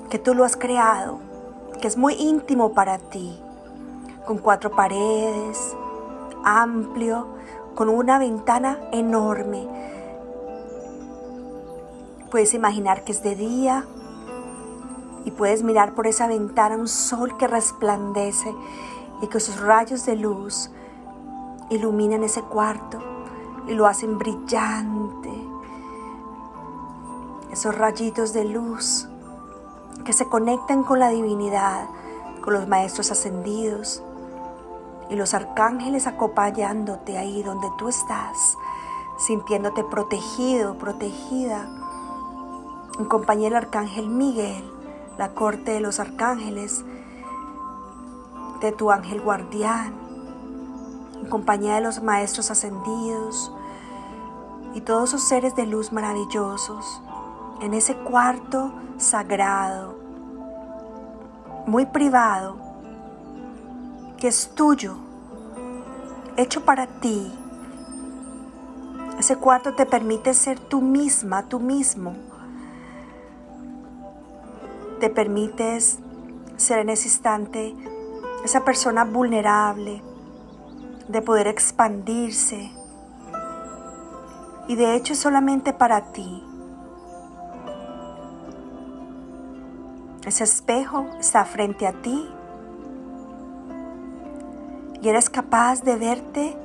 que 0.09 0.19
tú 0.19 0.33
lo 0.33 0.43
has 0.43 0.57
creado, 0.57 1.19
que 1.81 1.87
es 1.87 1.97
muy 1.97 2.13
íntimo 2.15 2.73
para 2.73 2.97
ti, 2.97 3.39
con 4.25 4.37
cuatro 4.37 4.71
paredes, 4.71 5.75
amplio, 6.43 7.27
con 7.75 7.89
una 7.89 8.19
ventana 8.19 8.79
enorme. 8.91 9.67
Puedes 12.29 12.53
imaginar 12.53 13.03
que 13.03 13.11
es 13.11 13.23
de 13.23 13.35
día 13.35 13.85
y 15.25 15.31
puedes 15.31 15.63
mirar 15.63 15.93
por 15.93 16.07
esa 16.07 16.27
ventana 16.27 16.75
un 16.75 16.87
sol 16.87 17.37
que 17.37 17.47
resplandece 17.47 18.53
y 19.21 19.27
que 19.27 19.39
sus 19.39 19.59
rayos 19.59 20.05
de 20.05 20.15
luz 20.15 20.69
iluminan 21.69 22.23
ese 22.23 22.41
cuarto 22.41 22.99
y 23.67 23.73
lo 23.73 23.87
hacen 23.87 24.17
brillante. 24.17 25.42
Esos 27.53 27.77
rayitos 27.77 28.33
de 28.33 28.45
luz 28.45 29.07
que 30.05 30.11
se 30.11 30.27
conectan 30.27 30.83
con 30.83 30.97
la 30.97 31.09
divinidad, 31.09 31.85
con 32.41 32.55
los 32.55 32.67
maestros 32.67 33.11
ascendidos, 33.11 34.01
y 35.11 35.15
los 35.15 35.35
arcángeles 35.35 36.07
acompañándote 36.07 37.15
ahí 37.15 37.43
donde 37.43 37.67
tú 37.77 37.89
estás, 37.89 38.57
sintiéndote 39.19 39.83
protegido, 39.83 40.79
protegida. 40.79 41.69
En 42.97 43.05
compañía 43.05 43.49
del 43.49 43.57
arcángel 43.57 44.09
Miguel, 44.09 44.67
la 45.19 45.35
corte 45.35 45.73
de 45.73 45.79
los 45.79 45.99
arcángeles, 45.99 46.83
de 48.61 48.71
tu 48.71 48.89
ángel 48.89 49.21
guardián, 49.21 49.93
en 51.21 51.29
compañía 51.29 51.75
de 51.75 51.81
los 51.81 52.01
maestros 52.01 52.49
ascendidos 52.49 53.51
y 54.73 54.81
todos 54.81 55.09
esos 55.09 55.21
seres 55.21 55.55
de 55.55 55.67
luz 55.67 55.91
maravillosos, 55.91 57.02
en 57.63 57.73
ese 57.73 57.95
cuarto 57.95 58.73
sagrado, 58.97 59.95
muy 61.65 61.85
privado, 61.85 62.57
que 64.17 64.27
es 64.27 64.49
tuyo, 64.53 64.97
hecho 66.35 66.65
para 66.65 66.87
ti. 66.87 67.31
Ese 69.17 69.37
cuarto 69.37 69.75
te 69.75 69.85
permite 69.85 70.33
ser 70.33 70.59
tú 70.59 70.81
misma, 70.81 71.43
tú 71.43 71.61
mismo. 71.61 72.13
Te 74.99 75.09
permites 75.09 75.99
ser 76.57 76.79
en 76.79 76.89
ese 76.89 77.07
instante 77.07 77.73
esa 78.43 78.65
persona 78.65 79.05
vulnerable, 79.05 80.03
de 81.07 81.21
poder 81.21 81.47
expandirse. 81.47 82.73
Y 84.67 84.75
de 84.75 84.95
hecho 84.95 85.13
es 85.13 85.19
solamente 85.19 85.71
para 85.71 86.11
ti. 86.11 86.43
Ese 90.25 90.45
espejo 90.45 91.05
está 91.19 91.43
frente 91.43 91.85
a 91.85 91.91
ti 92.01 92.29
y 95.01 95.09
eres 95.09 95.29
capaz 95.29 95.83
de 95.83 95.97
verte 95.97 96.57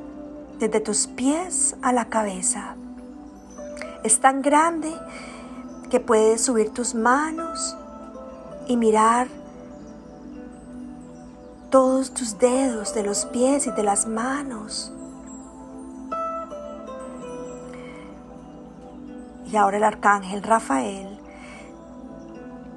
desde 0.61 0.79
tus 0.79 1.09
pies 1.09 1.77
a 1.83 1.93
la 1.93 2.05
cabeza. 2.05 2.77
Es 4.05 4.21
tan 4.21 4.43
grande 4.43 4.93
que 5.91 5.99
puedes 5.99 6.43
subir 6.43 6.71
tus 6.71 6.95
manos 6.95 7.77
y 8.69 8.77
mirar 8.77 9.27
todos 11.71 12.15
tus 12.15 12.39
dedos 12.39 12.95
de 12.95 13.03
los 13.03 13.27
pies 13.27 13.67
y 13.67 13.73
de 13.73 13.83
las 13.83 14.07
manos. 14.07 14.93
Y 19.51 19.57
ahora 19.57 19.79
el 19.79 19.85
arcángel 19.85 20.45
Rafael 20.45 21.18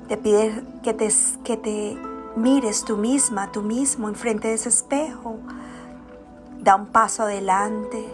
te 0.07 0.17
pide 0.17 0.63
que 0.83 0.93
te, 0.93 1.09
que 1.43 1.57
te 1.57 1.97
mires 2.35 2.83
tú 2.83 2.97
misma, 2.97 3.51
tú 3.51 3.61
mismo 3.61 4.09
enfrente 4.09 4.47
de 4.49 4.55
ese 4.55 4.69
espejo. 4.69 5.37
Da 6.59 6.75
un 6.75 6.87
paso 6.87 7.23
adelante. 7.23 8.07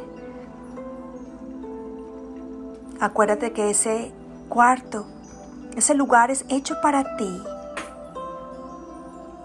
Acuérdate 2.99 3.51
que 3.51 3.69
ese 3.69 4.11
cuarto, 4.49 5.05
ese 5.75 5.93
lugar 5.93 6.31
es 6.31 6.45
hecho 6.49 6.75
para 6.81 7.17
ti. 7.17 7.43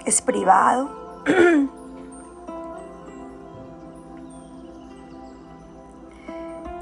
Es 0.04 0.22
privado. 0.22 0.88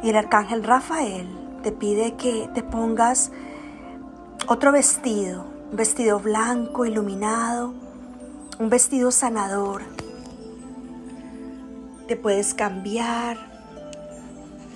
y 0.02 0.08
el 0.08 0.16
arcángel 0.16 0.64
Rafael 0.64 1.28
te 1.62 1.72
pide 1.72 2.14
que 2.14 2.48
te 2.54 2.62
pongas 2.62 3.30
otro 4.46 4.72
vestido, 4.72 5.44
un 5.70 5.76
vestido 5.76 6.18
blanco 6.18 6.84
iluminado, 6.84 7.72
un 8.58 8.68
vestido 8.68 9.12
sanador. 9.12 9.82
Te 12.08 12.16
puedes 12.16 12.54
cambiar. 12.54 13.38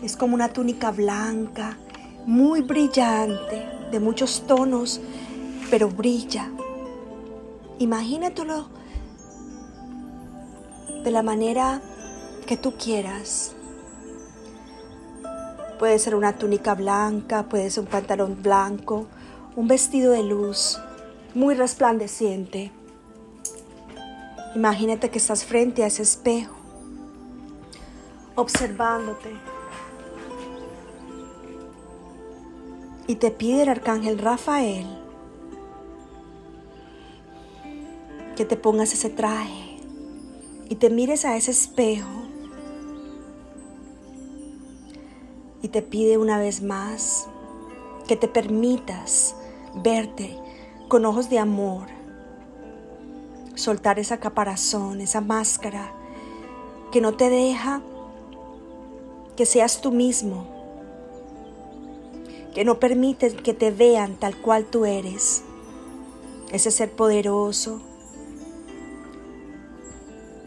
Es 0.04 0.16
como 0.16 0.36
una 0.36 0.50
túnica 0.50 0.92
blanca, 0.92 1.76
muy 2.26 2.62
brillante, 2.62 3.66
de 3.90 3.98
muchos 3.98 4.46
tonos, 4.46 5.00
pero 5.68 5.88
brilla. 5.88 6.50
Imagínatelo 7.78 8.68
de 11.02 11.10
la 11.10 11.24
manera 11.24 11.82
que 12.46 12.56
tú 12.56 12.74
quieras. 12.76 13.56
Puede 15.80 15.98
ser 15.98 16.14
una 16.14 16.38
túnica 16.38 16.74
blanca, 16.74 17.42
puede 17.44 17.68
ser 17.70 17.82
un 17.82 17.90
pantalón 17.90 18.42
blanco, 18.42 19.08
un 19.56 19.68
vestido 19.68 20.12
de 20.12 20.22
luz 20.22 20.80
muy 21.34 21.54
resplandeciente. 21.54 22.72
Imagínate 24.54 25.10
que 25.10 25.18
estás 25.18 25.44
frente 25.44 25.82
a 25.82 25.86
ese 25.86 26.02
espejo, 26.02 26.54
observándote 28.36 29.30
Y 33.06 33.16
te 33.16 33.30
pide 33.30 33.64
el 33.64 33.68
arcángel 33.68 34.18
Rafael 34.18 34.86
que 38.34 38.46
te 38.46 38.56
pongas 38.56 38.94
ese 38.94 39.10
traje 39.10 39.78
y 40.70 40.76
te 40.76 40.88
mires 40.88 41.24
a 41.26 41.36
ese 41.36 41.50
espejo 41.50 42.08
y 45.60 45.68
te 45.68 45.82
pide 45.82 46.16
una 46.16 46.38
vez 46.38 46.62
más 46.62 47.28
que 48.08 48.16
te 48.16 48.26
permitas 48.26 49.36
verte 49.74 50.38
con 50.88 51.04
ojos 51.04 51.30
de 51.30 51.38
amor, 51.38 51.86
soltar 53.54 53.98
esa 53.98 54.18
caparazón, 54.18 55.00
esa 55.00 55.20
máscara 55.20 55.92
que 56.92 57.00
no 57.00 57.14
te 57.14 57.28
deja 57.28 57.82
que 59.36 59.46
seas 59.46 59.80
tú 59.80 59.90
mismo, 59.90 60.46
que 62.54 62.64
no 62.64 62.78
permites 62.78 63.34
que 63.34 63.52
te 63.52 63.70
vean 63.70 64.16
tal 64.16 64.36
cual 64.36 64.64
tú 64.64 64.84
eres, 64.84 65.42
ese 66.52 66.70
ser 66.70 66.92
poderoso, 66.92 67.80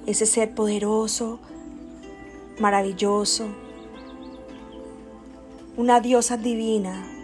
ese 0.06 0.26
ser 0.26 0.56
poderoso, 0.56 1.40
maravilloso, 2.60 3.48
una 5.76 6.00
diosa 6.00 6.38
divina, 6.38 7.17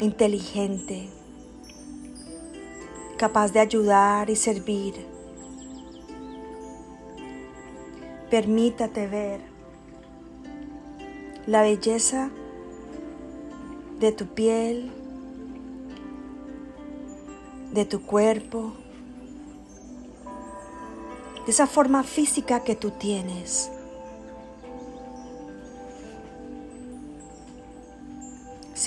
inteligente, 0.00 1.08
capaz 3.16 3.52
de 3.52 3.60
ayudar 3.60 4.30
y 4.30 4.36
servir. 4.36 4.94
Permítate 8.30 9.06
ver 9.06 9.40
la 11.46 11.62
belleza 11.62 12.30
de 13.98 14.12
tu 14.12 14.26
piel, 14.26 14.92
de 17.72 17.84
tu 17.84 18.02
cuerpo, 18.02 18.74
de 21.46 21.52
esa 21.52 21.66
forma 21.66 22.04
física 22.04 22.60
que 22.60 22.76
tú 22.76 22.90
tienes. 22.90 23.70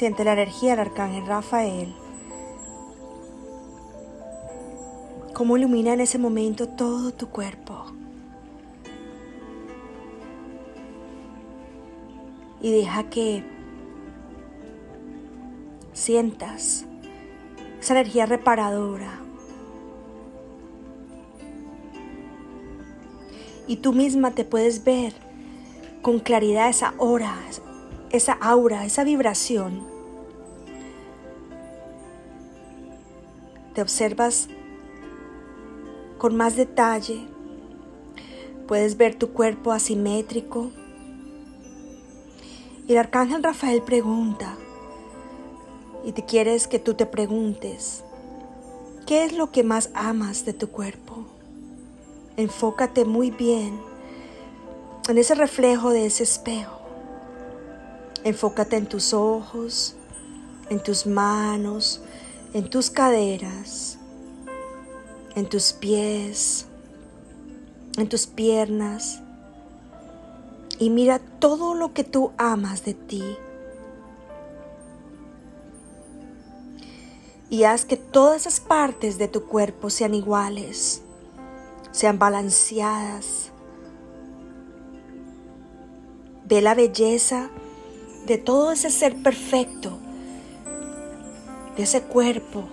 Siente 0.02 0.24
la 0.24 0.34
energía 0.34 0.72
del 0.72 0.80
arcángel 0.80 1.28
Rafael. 1.28 1.94
Cómo 5.36 5.58
ilumina 5.58 5.94
en 5.94 6.02
ese 6.02 6.18
momento 6.18 6.68
todo 6.68 7.14
tu 7.14 7.30
cuerpo. 7.30 7.86
Y 12.62 12.72
deja 12.72 13.12
que 13.12 13.44
sientas 15.94 16.86
esa 17.80 17.94
energía 17.94 18.26
reparadora. 18.26 19.20
Y 23.68 23.76
tú 23.76 23.94
misma 23.94 24.32
te 24.32 24.46
puedes 24.46 24.84
ver 24.84 25.14
con 26.02 26.18
claridad 26.18 26.70
esa 26.70 26.96
hora, 26.98 27.38
esa 28.10 28.34
aura, 28.34 28.84
esa 28.84 29.04
vibración. 29.04 29.91
Te 33.74 33.82
observas 33.82 34.48
con 36.18 36.36
más 36.36 36.56
detalle. 36.56 37.28
Puedes 38.68 38.98
ver 38.98 39.16
tu 39.16 39.32
cuerpo 39.32 39.72
asimétrico. 39.72 40.72
Y 42.88 42.94
el 42.94 42.98
arcángel 42.98 43.44
Rafael 43.44 43.82
pregunta, 43.82 44.58
y 46.04 46.12
te 46.12 46.26
quieres 46.26 46.68
que 46.68 46.80
tú 46.80 46.96
te 46.96 47.06
preguntes, 47.06 48.04
¿qué 49.06 49.24
es 49.24 49.34
lo 49.34 49.52
que 49.52 49.64
más 49.64 49.92
amas 49.94 50.46
de 50.46 50.54
tu 50.54 50.70
cuerpo? 50.70 51.26
Enfócate 52.38 53.06
muy 53.06 53.32
bien 53.32 53.80
en 55.08 55.18
ese 55.18 55.36
reflejo 55.36 55.92
de 55.92 56.06
ese 56.06 56.24
espejo. 56.24 56.80
Enfócate 58.24 58.78
en 58.78 58.88
tus 58.88 59.14
ojos, 59.14 59.96
en 60.70 60.82
tus 60.82 61.06
manos, 61.06 62.02
en 62.54 62.70
tus 62.70 62.90
caderas, 62.90 63.98
en 65.36 65.48
tus 65.48 65.74
pies, 65.74 66.68
en 67.98 68.10
tus 68.10 68.28
piernas. 68.28 69.22
Y 70.80 70.90
mira 70.90 71.20
todo 71.20 71.76
lo 71.76 71.94
que 71.94 72.04
tú 72.04 72.32
amas 72.38 72.84
de 72.84 72.94
ti. 72.94 73.24
Y 77.50 77.64
haz 77.64 77.86
que 77.86 77.98
todas 77.98 78.42
esas 78.42 78.60
partes 78.60 79.18
de 79.18 79.28
tu 79.28 79.46
cuerpo 79.46 79.90
sean 79.90 80.14
iguales, 80.14 81.02
sean 81.92 82.18
balanceadas. 82.18 83.52
Ve 86.46 86.62
la 86.62 86.74
belleza 86.74 87.50
de 88.26 88.38
todo 88.38 88.72
ese 88.72 88.90
ser 88.90 89.22
perfecto, 89.22 90.00
de 91.78 91.84
ese 91.84 92.02
cuerpo 92.02 92.66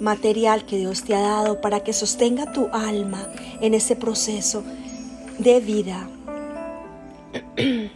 material 0.00 0.64
que 0.66 0.76
Dios 0.76 1.04
te 1.04 1.14
ha 1.14 1.20
dado 1.20 1.60
para 1.60 1.80
que 1.80 1.92
sostenga 1.92 2.52
tu 2.52 2.68
alma 2.72 3.26
en 3.60 3.74
ese 3.74 3.96
proceso 3.96 4.62
de 5.38 5.60
vida. 5.60 6.08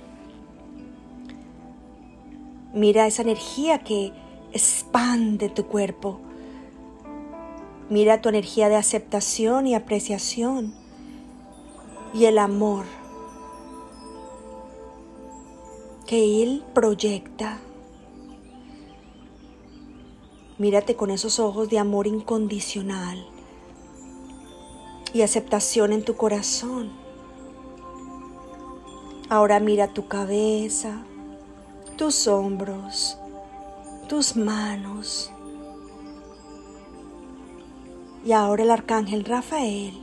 Mira 2.73 3.07
esa 3.07 3.23
energía 3.23 3.79
que 3.81 4.12
expande 4.53 5.49
tu 5.49 5.66
cuerpo. 5.66 6.20
Mira 7.88 8.20
tu 8.20 8.29
energía 8.29 8.68
de 8.68 8.77
aceptación 8.77 9.66
y 9.66 9.75
apreciación 9.75 10.73
y 12.14 12.27
el 12.27 12.38
amor 12.38 12.85
que 16.07 16.42
Él 16.42 16.64
proyecta. 16.75 17.59
Mírate 20.61 20.94
con 20.94 21.11
esos 21.11 21.40
ojos 21.40 21.70
de 21.70 21.79
amor 21.79 22.07
incondicional 22.07 23.27
y 25.14 25.23
aceptación 25.23 25.90
en 25.90 26.05
tu 26.05 26.16
corazón. 26.16 26.90
Ahora 29.31 29.59
mira 29.59 29.94
tu 29.94 30.07
cabeza, 30.07 31.03
tus 31.96 32.27
hombros, 32.27 33.16
tus 34.07 34.37
manos. 34.37 35.33
Y 38.27 38.33
ahora 38.33 38.64
el 38.64 38.70
arcángel 38.70 39.25
Rafael 39.25 39.94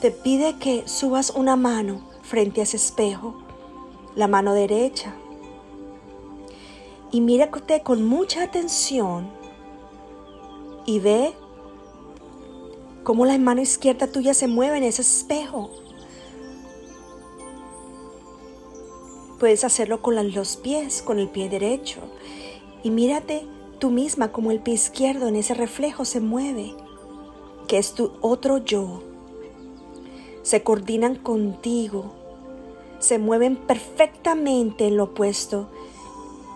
te 0.00 0.10
pide 0.10 0.56
que 0.56 0.88
subas 0.88 1.28
una 1.28 1.56
mano 1.56 2.00
frente 2.22 2.60
a 2.60 2.64
ese 2.64 2.78
espejo 2.78 3.42
la 4.16 4.28
mano 4.28 4.54
derecha. 4.54 5.14
Y 7.12 7.20
mírate 7.20 7.82
con 7.82 8.06
mucha 8.06 8.44
atención 8.44 9.36
y 10.88 11.00
ve 11.00 11.34
cómo 13.04 13.26
la 13.26 13.36
mano 13.36 13.60
izquierda 13.60 14.06
tuya 14.06 14.32
se 14.32 14.48
mueve 14.48 14.78
en 14.78 14.84
ese 14.84 15.02
espejo. 15.02 15.70
Puedes 19.38 19.64
hacerlo 19.64 20.00
con 20.00 20.32
los 20.32 20.56
pies, 20.56 21.02
con 21.02 21.18
el 21.18 21.28
pie 21.28 21.50
derecho. 21.50 22.00
Y 22.82 22.90
mírate 22.90 23.46
tú 23.78 23.90
misma 23.90 24.32
como 24.32 24.50
el 24.50 24.60
pie 24.60 24.72
izquierdo 24.72 25.28
en 25.28 25.36
ese 25.36 25.52
reflejo 25.52 26.06
se 26.06 26.20
mueve, 26.20 26.74
que 27.66 27.76
es 27.76 27.92
tu 27.92 28.12
otro 28.22 28.56
yo. 28.56 29.02
Se 30.42 30.62
coordinan 30.62 31.16
contigo 31.16 32.14
se 32.98 33.18
mueven 33.18 33.56
perfectamente 33.56 34.86
en 34.86 34.96
lo 34.96 35.04
opuesto. 35.04 35.68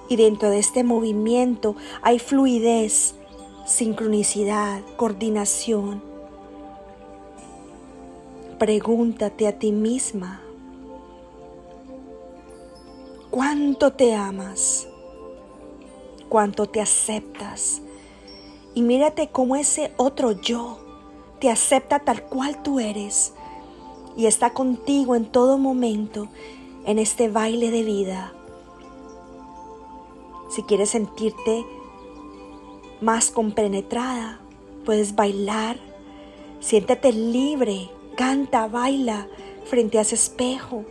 Y 0.08 0.16
dentro 0.16 0.50
de 0.50 0.58
este 0.58 0.84
movimiento 0.84 1.76
hay 2.02 2.18
fluidez, 2.18 3.14
sincronicidad, 3.66 4.82
coordinación. 4.96 6.02
Pregúntate 8.58 9.48
a 9.48 9.58
ti 9.58 9.72
misma, 9.72 10.40
¿cuánto 13.30 13.92
te 13.92 14.14
amas? 14.14 14.86
¿Cuánto 16.28 16.66
te 16.66 16.80
aceptas? 16.80 17.82
Y 18.74 18.82
mírate 18.82 19.28
cómo 19.28 19.56
ese 19.56 19.92
otro 19.96 20.32
yo 20.32 20.78
te 21.40 21.50
acepta 21.50 21.98
tal 21.98 22.22
cual 22.22 22.62
tú 22.62 22.80
eres 22.80 23.34
y 24.16 24.26
está 24.26 24.50
contigo 24.50 25.16
en 25.16 25.26
todo 25.26 25.58
momento 25.58 26.28
en 26.86 26.98
este 26.98 27.28
baile 27.28 27.70
de 27.70 27.82
vida. 27.82 28.32
Si 30.50 30.62
quieres 30.62 30.90
sentirte 30.90 31.64
más 33.02 33.30
compenetrada, 33.30 34.38
puedes 34.84 35.14
bailar, 35.14 35.76
siéntate 36.60 37.12
libre, 37.12 37.90
canta, 38.16 38.68
baila 38.68 39.26
frente 39.64 39.98
a 39.98 40.02
ese 40.02 40.14
espejo, 40.14 40.84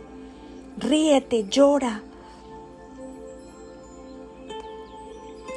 ríete, 0.76 1.46
llora. 1.48 2.02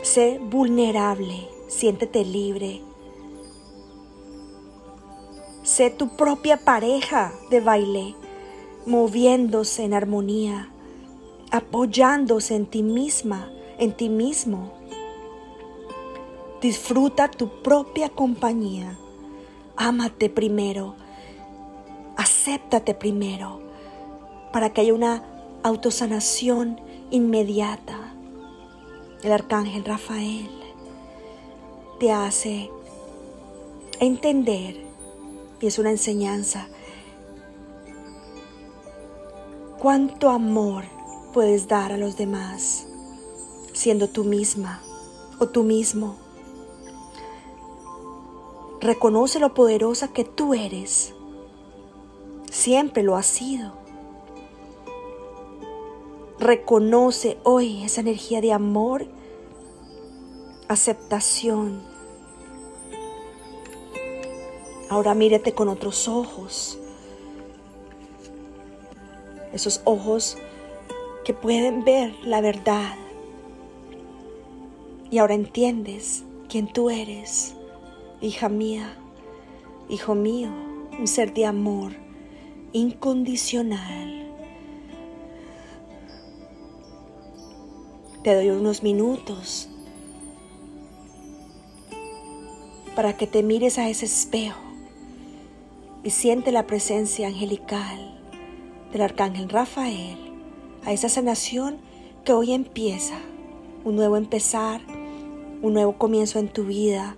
Sé 0.01 0.39
vulnerable, 0.39 1.47
siéntete 1.67 2.23
libre. 2.23 2.81
Sé 5.63 5.89
tu 5.89 6.15
propia 6.15 6.57
pareja 6.57 7.33
de 7.49 7.59
baile, 7.59 8.15
moviéndose 8.85 9.83
en 9.83 9.93
armonía, 9.95 10.69
apoyándose 11.51 12.55
en 12.55 12.67
ti 12.67 12.83
misma, 12.83 13.51
en 13.79 13.91
ti 13.91 14.09
mismo. 14.09 14.74
Disfruta 16.65 17.29
tu 17.29 17.61
propia 17.61 18.09
compañía. 18.09 18.97
Ámate 19.75 20.31
primero. 20.31 20.95
Acéptate 22.17 22.95
primero 22.95 23.61
para 24.51 24.73
que 24.73 24.81
haya 24.81 24.95
una 24.95 25.23
autosanación 25.61 26.81
inmediata. 27.11 28.15
El 29.21 29.31
arcángel 29.31 29.85
Rafael 29.85 30.49
te 31.99 32.11
hace 32.11 32.71
entender, 33.99 34.87
y 35.61 35.67
es 35.67 35.77
una 35.77 35.91
enseñanza, 35.91 36.67
cuánto 39.77 40.31
amor 40.31 40.85
puedes 41.31 41.67
dar 41.67 41.91
a 41.91 41.97
los 41.97 42.17
demás 42.17 42.87
siendo 43.71 44.09
tú 44.09 44.23
misma 44.23 44.81
o 45.37 45.47
tú 45.47 45.61
mismo. 45.61 46.24
Reconoce 48.85 49.39
lo 49.39 49.55
poderosa 49.55 50.09
que 50.09 50.23
tú 50.23 50.53
eres. 50.53 51.15
Siempre 52.51 53.01
lo 53.01 53.15
has 53.15 53.25
sido. 53.25 53.73
Reconoce 56.37 57.39
hoy 57.41 57.83
esa 57.83 58.01
energía 58.01 58.41
de 58.41 58.53
amor, 58.53 59.07
aceptación. 60.67 61.81
Ahora 64.89 65.15
mírate 65.15 65.55
con 65.55 65.67
otros 65.67 66.07
ojos. 66.07 66.77
Esos 69.51 69.81
ojos 69.85 70.37
que 71.23 71.33
pueden 71.33 71.83
ver 71.85 72.13
la 72.23 72.39
verdad. 72.39 72.93
Y 75.09 75.17
ahora 75.17 75.33
entiendes 75.33 76.23
quién 76.47 76.71
tú 76.71 76.91
eres 76.91 77.55
hija 78.21 78.49
mía, 78.49 78.97
hijo 79.89 80.15
mío, 80.15 80.49
un 80.97 81.07
ser 81.07 81.33
de 81.33 81.45
amor 81.45 81.93
incondicional. 82.73 84.31
Te 88.23 88.33
doy 88.33 88.49
unos 88.49 88.81
minutos 88.81 89.69
para 92.95 93.17
que 93.17 93.27
te 93.27 93.43
mires 93.43 93.77
a 93.77 93.89
ese 93.89 94.05
espejo 94.05 94.61
y 96.03 96.11
siente 96.11 96.51
la 96.51 96.65
presencia 96.65 97.27
angelical 97.27 98.19
del 98.91 99.01
arcángel 99.01 99.49
Rafael, 99.49 100.17
a 100.85 100.93
esa 100.93 101.09
sanación 101.09 101.77
que 102.23 102.33
hoy 102.33 102.53
empieza, 102.53 103.15
un 103.83 103.95
nuevo 103.95 104.17
empezar, 104.17 104.81
un 105.61 105.73
nuevo 105.73 105.97
comienzo 105.97 106.39
en 106.39 106.47
tu 106.47 106.63
vida, 106.63 107.17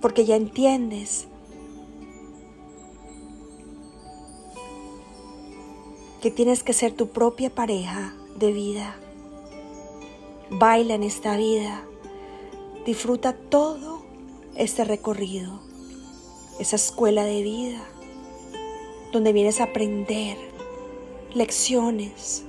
porque 0.00 0.24
ya 0.24 0.36
entiendes 0.36 1.28
que 6.20 6.30
tienes 6.30 6.62
que 6.62 6.72
ser 6.72 6.92
tu 6.92 7.08
propia 7.08 7.50
pareja 7.50 8.14
de 8.36 8.52
vida. 8.52 8.96
Baila 10.50 10.94
en 10.94 11.02
esta 11.02 11.36
vida, 11.36 11.84
disfruta 12.84 13.32
todo 13.32 14.02
este 14.56 14.84
recorrido, 14.84 15.60
esa 16.58 16.76
escuela 16.76 17.24
de 17.24 17.42
vida, 17.42 17.82
donde 19.12 19.32
vienes 19.32 19.60
a 19.60 19.64
aprender 19.64 20.36
lecciones 21.34 22.44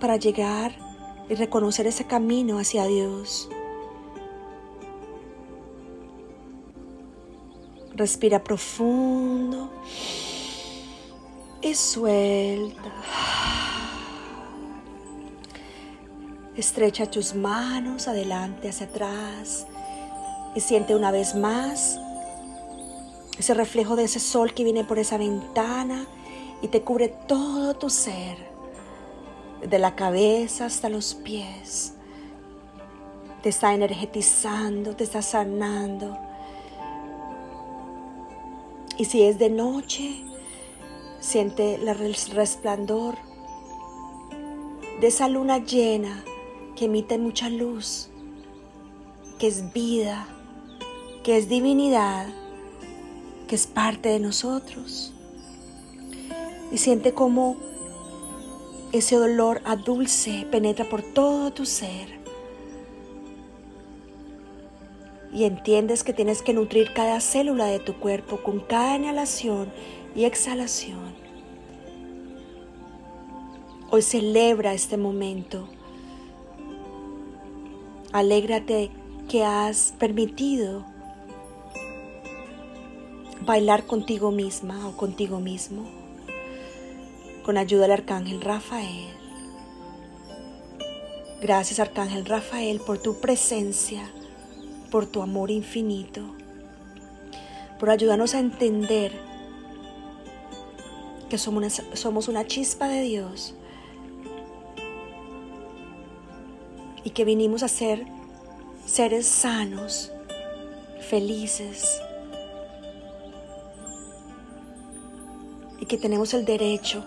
para 0.00 0.16
llegar 0.16 0.76
y 1.28 1.34
reconocer 1.34 1.86
ese 1.86 2.04
camino 2.04 2.58
hacia 2.58 2.86
Dios. 2.86 3.48
Respira 7.94 8.42
profundo 8.42 9.70
y 11.62 11.74
suelta. 11.74 12.92
Estrecha 16.56 17.10
tus 17.10 17.34
manos 17.34 18.08
adelante, 18.08 18.68
hacia 18.68 18.86
atrás 18.86 19.66
y 20.56 20.60
siente 20.60 20.94
una 20.94 21.10
vez 21.10 21.34
más 21.34 21.98
ese 23.38 23.54
reflejo 23.54 23.96
de 23.96 24.04
ese 24.04 24.20
sol 24.20 24.54
que 24.54 24.64
viene 24.64 24.84
por 24.84 24.98
esa 24.98 25.18
ventana 25.18 26.06
y 26.62 26.68
te 26.68 26.82
cubre 26.82 27.08
todo 27.08 27.74
tu 27.74 27.90
ser, 27.90 28.36
de 29.68 29.78
la 29.78 29.94
cabeza 29.94 30.66
hasta 30.66 30.88
los 30.88 31.14
pies. 31.14 31.94
Te 33.42 33.50
está 33.50 33.74
energetizando, 33.74 34.96
te 34.96 35.04
está 35.04 35.22
sanando 35.22 36.23
y 38.98 39.06
si 39.06 39.22
es 39.22 39.38
de 39.38 39.50
noche, 39.50 40.24
siente 41.20 41.76
el 41.76 42.14
resplandor 42.32 43.16
de 45.00 45.06
esa 45.06 45.28
luna 45.28 45.58
llena 45.58 46.24
que 46.76 46.84
emite 46.86 47.18
mucha 47.18 47.48
luz, 47.48 48.08
que 49.38 49.48
es 49.48 49.72
vida, 49.72 50.28
que 51.22 51.36
es 51.36 51.48
divinidad, 51.48 52.26
que 53.48 53.56
es 53.56 53.66
parte 53.66 54.10
de 54.10 54.20
nosotros. 54.20 55.12
Y 56.70 56.78
siente 56.78 57.12
como 57.12 57.56
ese 58.92 59.18
olor 59.18 59.60
a 59.64 59.76
dulce 59.76 60.46
penetra 60.50 60.88
por 60.88 61.02
todo 61.02 61.52
tu 61.52 61.66
ser 61.66 62.23
y 65.34 65.44
entiendes 65.44 66.04
que 66.04 66.12
tienes 66.12 66.42
que 66.42 66.54
nutrir 66.54 66.92
cada 66.94 67.20
célula 67.20 67.66
de 67.66 67.80
tu 67.80 67.94
cuerpo 67.94 68.36
con 68.38 68.60
cada 68.60 68.96
inhalación 68.96 69.72
y 70.14 70.24
exhalación. 70.24 71.12
Hoy 73.90 74.02
celebra 74.02 74.74
este 74.74 74.96
momento. 74.96 75.68
Alégrate 78.12 78.92
que 79.28 79.44
has 79.44 79.92
permitido 79.98 80.84
bailar 83.44 83.86
contigo 83.86 84.30
misma 84.30 84.86
o 84.86 84.96
contigo 84.96 85.40
mismo 85.40 85.84
con 87.44 87.58
ayuda 87.58 87.82
del 87.82 87.92
arcángel 87.92 88.40
Rafael. 88.40 89.08
Gracias 91.42 91.80
arcángel 91.80 92.24
Rafael 92.24 92.80
por 92.80 92.98
tu 92.98 93.20
presencia 93.20 94.10
por 94.94 95.06
tu 95.06 95.22
amor 95.22 95.50
infinito, 95.50 96.22
por 97.80 97.90
ayudarnos 97.90 98.32
a 98.36 98.38
entender 98.38 99.10
que 101.28 101.36
somos 101.36 101.58
una, 101.58 101.96
somos 101.96 102.28
una 102.28 102.46
chispa 102.46 102.86
de 102.86 103.00
Dios 103.02 103.56
y 107.02 107.10
que 107.10 107.24
vinimos 107.24 107.64
a 107.64 107.68
ser 107.68 108.06
seres 108.86 109.26
sanos, 109.26 110.12
felices 111.00 112.00
y 115.80 115.86
que 115.86 115.98
tenemos 115.98 116.34
el 116.34 116.44
derecho 116.44 117.04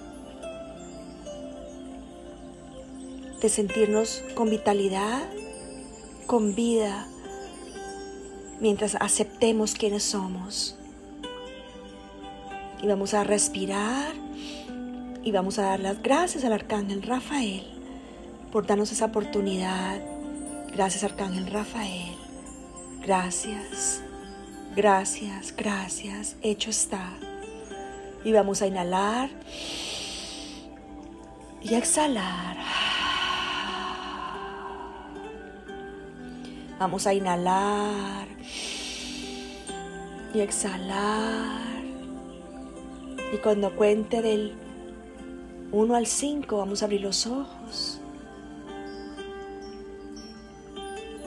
de 3.41 3.47
sentirnos 3.47 4.25
con 4.35 4.49
vitalidad, 4.49 5.23
con 6.25 6.53
vida, 6.53 7.07
mientras 8.59 8.95
aceptemos 8.95 9.73
quiénes 9.73 10.03
somos. 10.03 10.77
Y 12.81 12.87
vamos 12.87 13.13
a 13.13 13.23
respirar 13.23 14.13
y 15.23 15.31
vamos 15.31 15.59
a 15.59 15.63
dar 15.63 15.79
las 15.79 16.01
gracias 16.01 16.45
al 16.45 16.53
Arcángel 16.53 17.01
Rafael 17.01 17.65
por 18.51 18.65
darnos 18.65 18.91
esa 18.91 19.05
oportunidad. 19.05 19.99
Gracias 20.73 21.03
Arcángel 21.03 21.47
Rafael. 21.47 22.15
Gracias, 23.01 24.01
gracias, 24.75 25.55
gracias. 25.55 26.35
Hecho 26.41 26.69
está. 26.69 27.13
Y 28.23 28.31
vamos 28.31 28.61
a 28.61 28.67
inhalar 28.67 29.29
y 31.61 31.73
exhalar. 31.73 32.57
Vamos 36.79 37.07
a 37.07 37.13
inhalar 37.13 38.26
y 40.33 40.39
exhalar. 40.39 41.83
Y 43.33 43.37
cuando 43.37 43.75
cuente 43.75 44.21
del 44.21 44.55
1 45.71 45.95
al 45.95 46.07
5 46.07 46.57
vamos 46.57 46.81
a 46.81 46.85
abrir 46.85 47.01
los 47.01 47.27
ojos. 47.27 47.99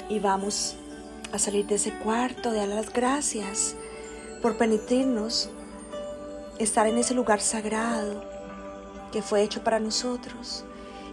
Y 0.08 0.18
vamos 0.18 0.76
a 1.32 1.38
salir 1.38 1.66
de 1.66 1.76
ese 1.76 1.92
cuarto, 1.98 2.50
de 2.50 2.58
dar 2.58 2.68
las 2.68 2.92
gracias 2.92 3.76
por 4.42 4.56
permitirnos 4.56 5.50
estar 6.58 6.86
en 6.86 6.98
ese 6.98 7.14
lugar 7.14 7.40
sagrado 7.40 8.24
que 9.12 9.22
fue 9.22 9.42
hecho 9.42 9.62
para 9.62 9.78
nosotros. 9.78 10.64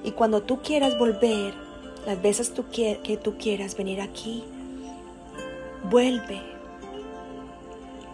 Y 0.03 0.12
cuando 0.12 0.43
tú 0.43 0.62
quieras 0.62 0.97
volver, 0.97 1.53
las 2.05 2.22
veces 2.22 2.53
que 2.72 3.20
tú 3.22 3.38
quieras 3.38 3.76
venir 3.76 4.01
aquí, 4.01 4.43
vuelve 5.90 6.42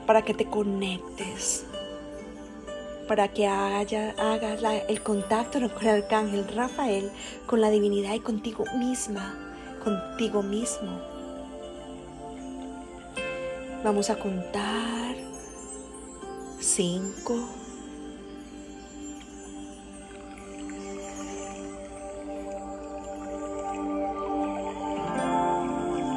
para 0.06 0.22
que 0.22 0.34
te 0.34 0.46
conectes, 0.46 1.66
para 3.08 3.28
que 3.28 3.48
hagas 3.48 4.64
el 4.88 5.02
contacto 5.02 5.60
con 5.74 5.88
el 5.88 6.04
arcángel 6.04 6.48
Rafael, 6.48 7.12
con 7.46 7.62
la 7.62 7.70
divinidad 7.70 8.14
y 8.14 8.20
contigo 8.20 8.66
misma, 8.78 9.36
contigo 9.84 10.44
mismo. 10.44 11.00
Vamos 13.84 14.10
a 14.10 14.16
contar 14.18 15.16
cinco. 16.60 17.50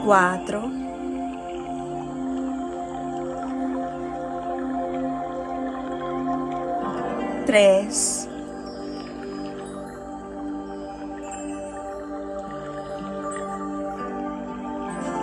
Cuatro. 0.05 0.86
Tres. 7.47 8.29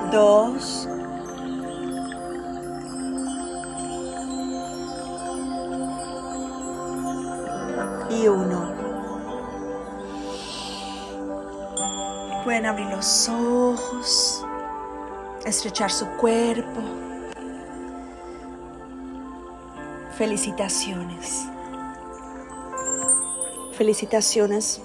Dos. 0.09 0.87
Y 8.09 8.27
uno. 8.29 8.71
Pueden 12.45 12.65
abrir 12.67 12.87
los 12.87 13.27
ojos, 13.27 14.45
estrechar 15.43 15.91
su 15.91 16.07
cuerpo. 16.11 16.81
Felicitaciones. 20.17 21.52
Felicitaciones 23.77 24.81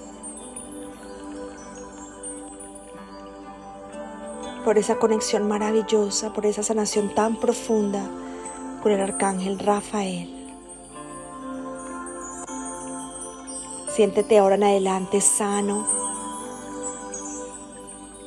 por 4.65 4.77
esa 4.77 4.99
conexión 4.99 5.49
maravillosa, 5.49 6.33
por 6.33 6.47
esa 6.47 6.63
sanación 6.63 7.15
tan 7.15 7.37
profunda 7.37 8.03
con 8.83 8.93
el 8.93 9.01
arcángel 9.01 9.59
Rafael. 9.59 10.35
Siéntete 13.95 14.39
ahora 14.39 14.57
en 14.57 14.65
adelante 14.65 15.21
sano. 15.21 15.87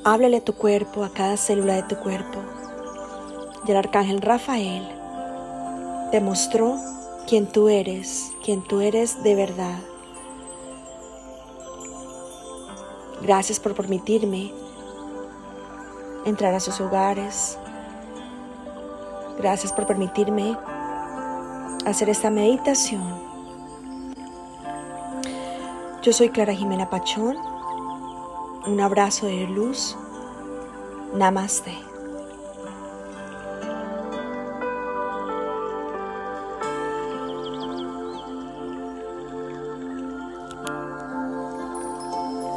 Háblale 0.03 0.37
a 0.37 0.43
tu 0.43 0.53
cuerpo, 0.53 1.03
a 1.03 1.13
cada 1.13 1.37
célula 1.37 1.75
de 1.75 1.83
tu 1.83 1.95
cuerpo. 1.97 2.39
Y 3.67 3.71
el 3.71 3.77
arcángel 3.77 4.21
Rafael 4.21 4.87
te 6.11 6.19
mostró 6.21 6.75
quién 7.27 7.47
tú 7.47 7.69
eres, 7.69 8.31
quién 8.43 8.63
tú 8.63 8.81
eres 8.81 9.23
de 9.23 9.35
verdad. 9.35 9.90
Gracias 13.21 13.59
por 13.59 13.75
permitirme 13.75 14.51
entrar 16.25 16.53
a 16.53 16.59
sus 16.59 16.81
hogares. 16.81 17.57
Gracias 19.37 19.71
por 19.73 19.85
permitirme 19.87 20.57
hacer 21.85 22.09
esta 22.09 22.29
meditación. 22.29 23.03
Yo 26.01 26.13
soy 26.13 26.29
Clara 26.29 26.53
Jimena 26.53 26.89
Pachón. 26.89 27.37
Un 28.65 28.81
abrazo 28.81 29.27
de 29.27 29.47
luz. 29.47 29.95
Namaste. 31.13 31.90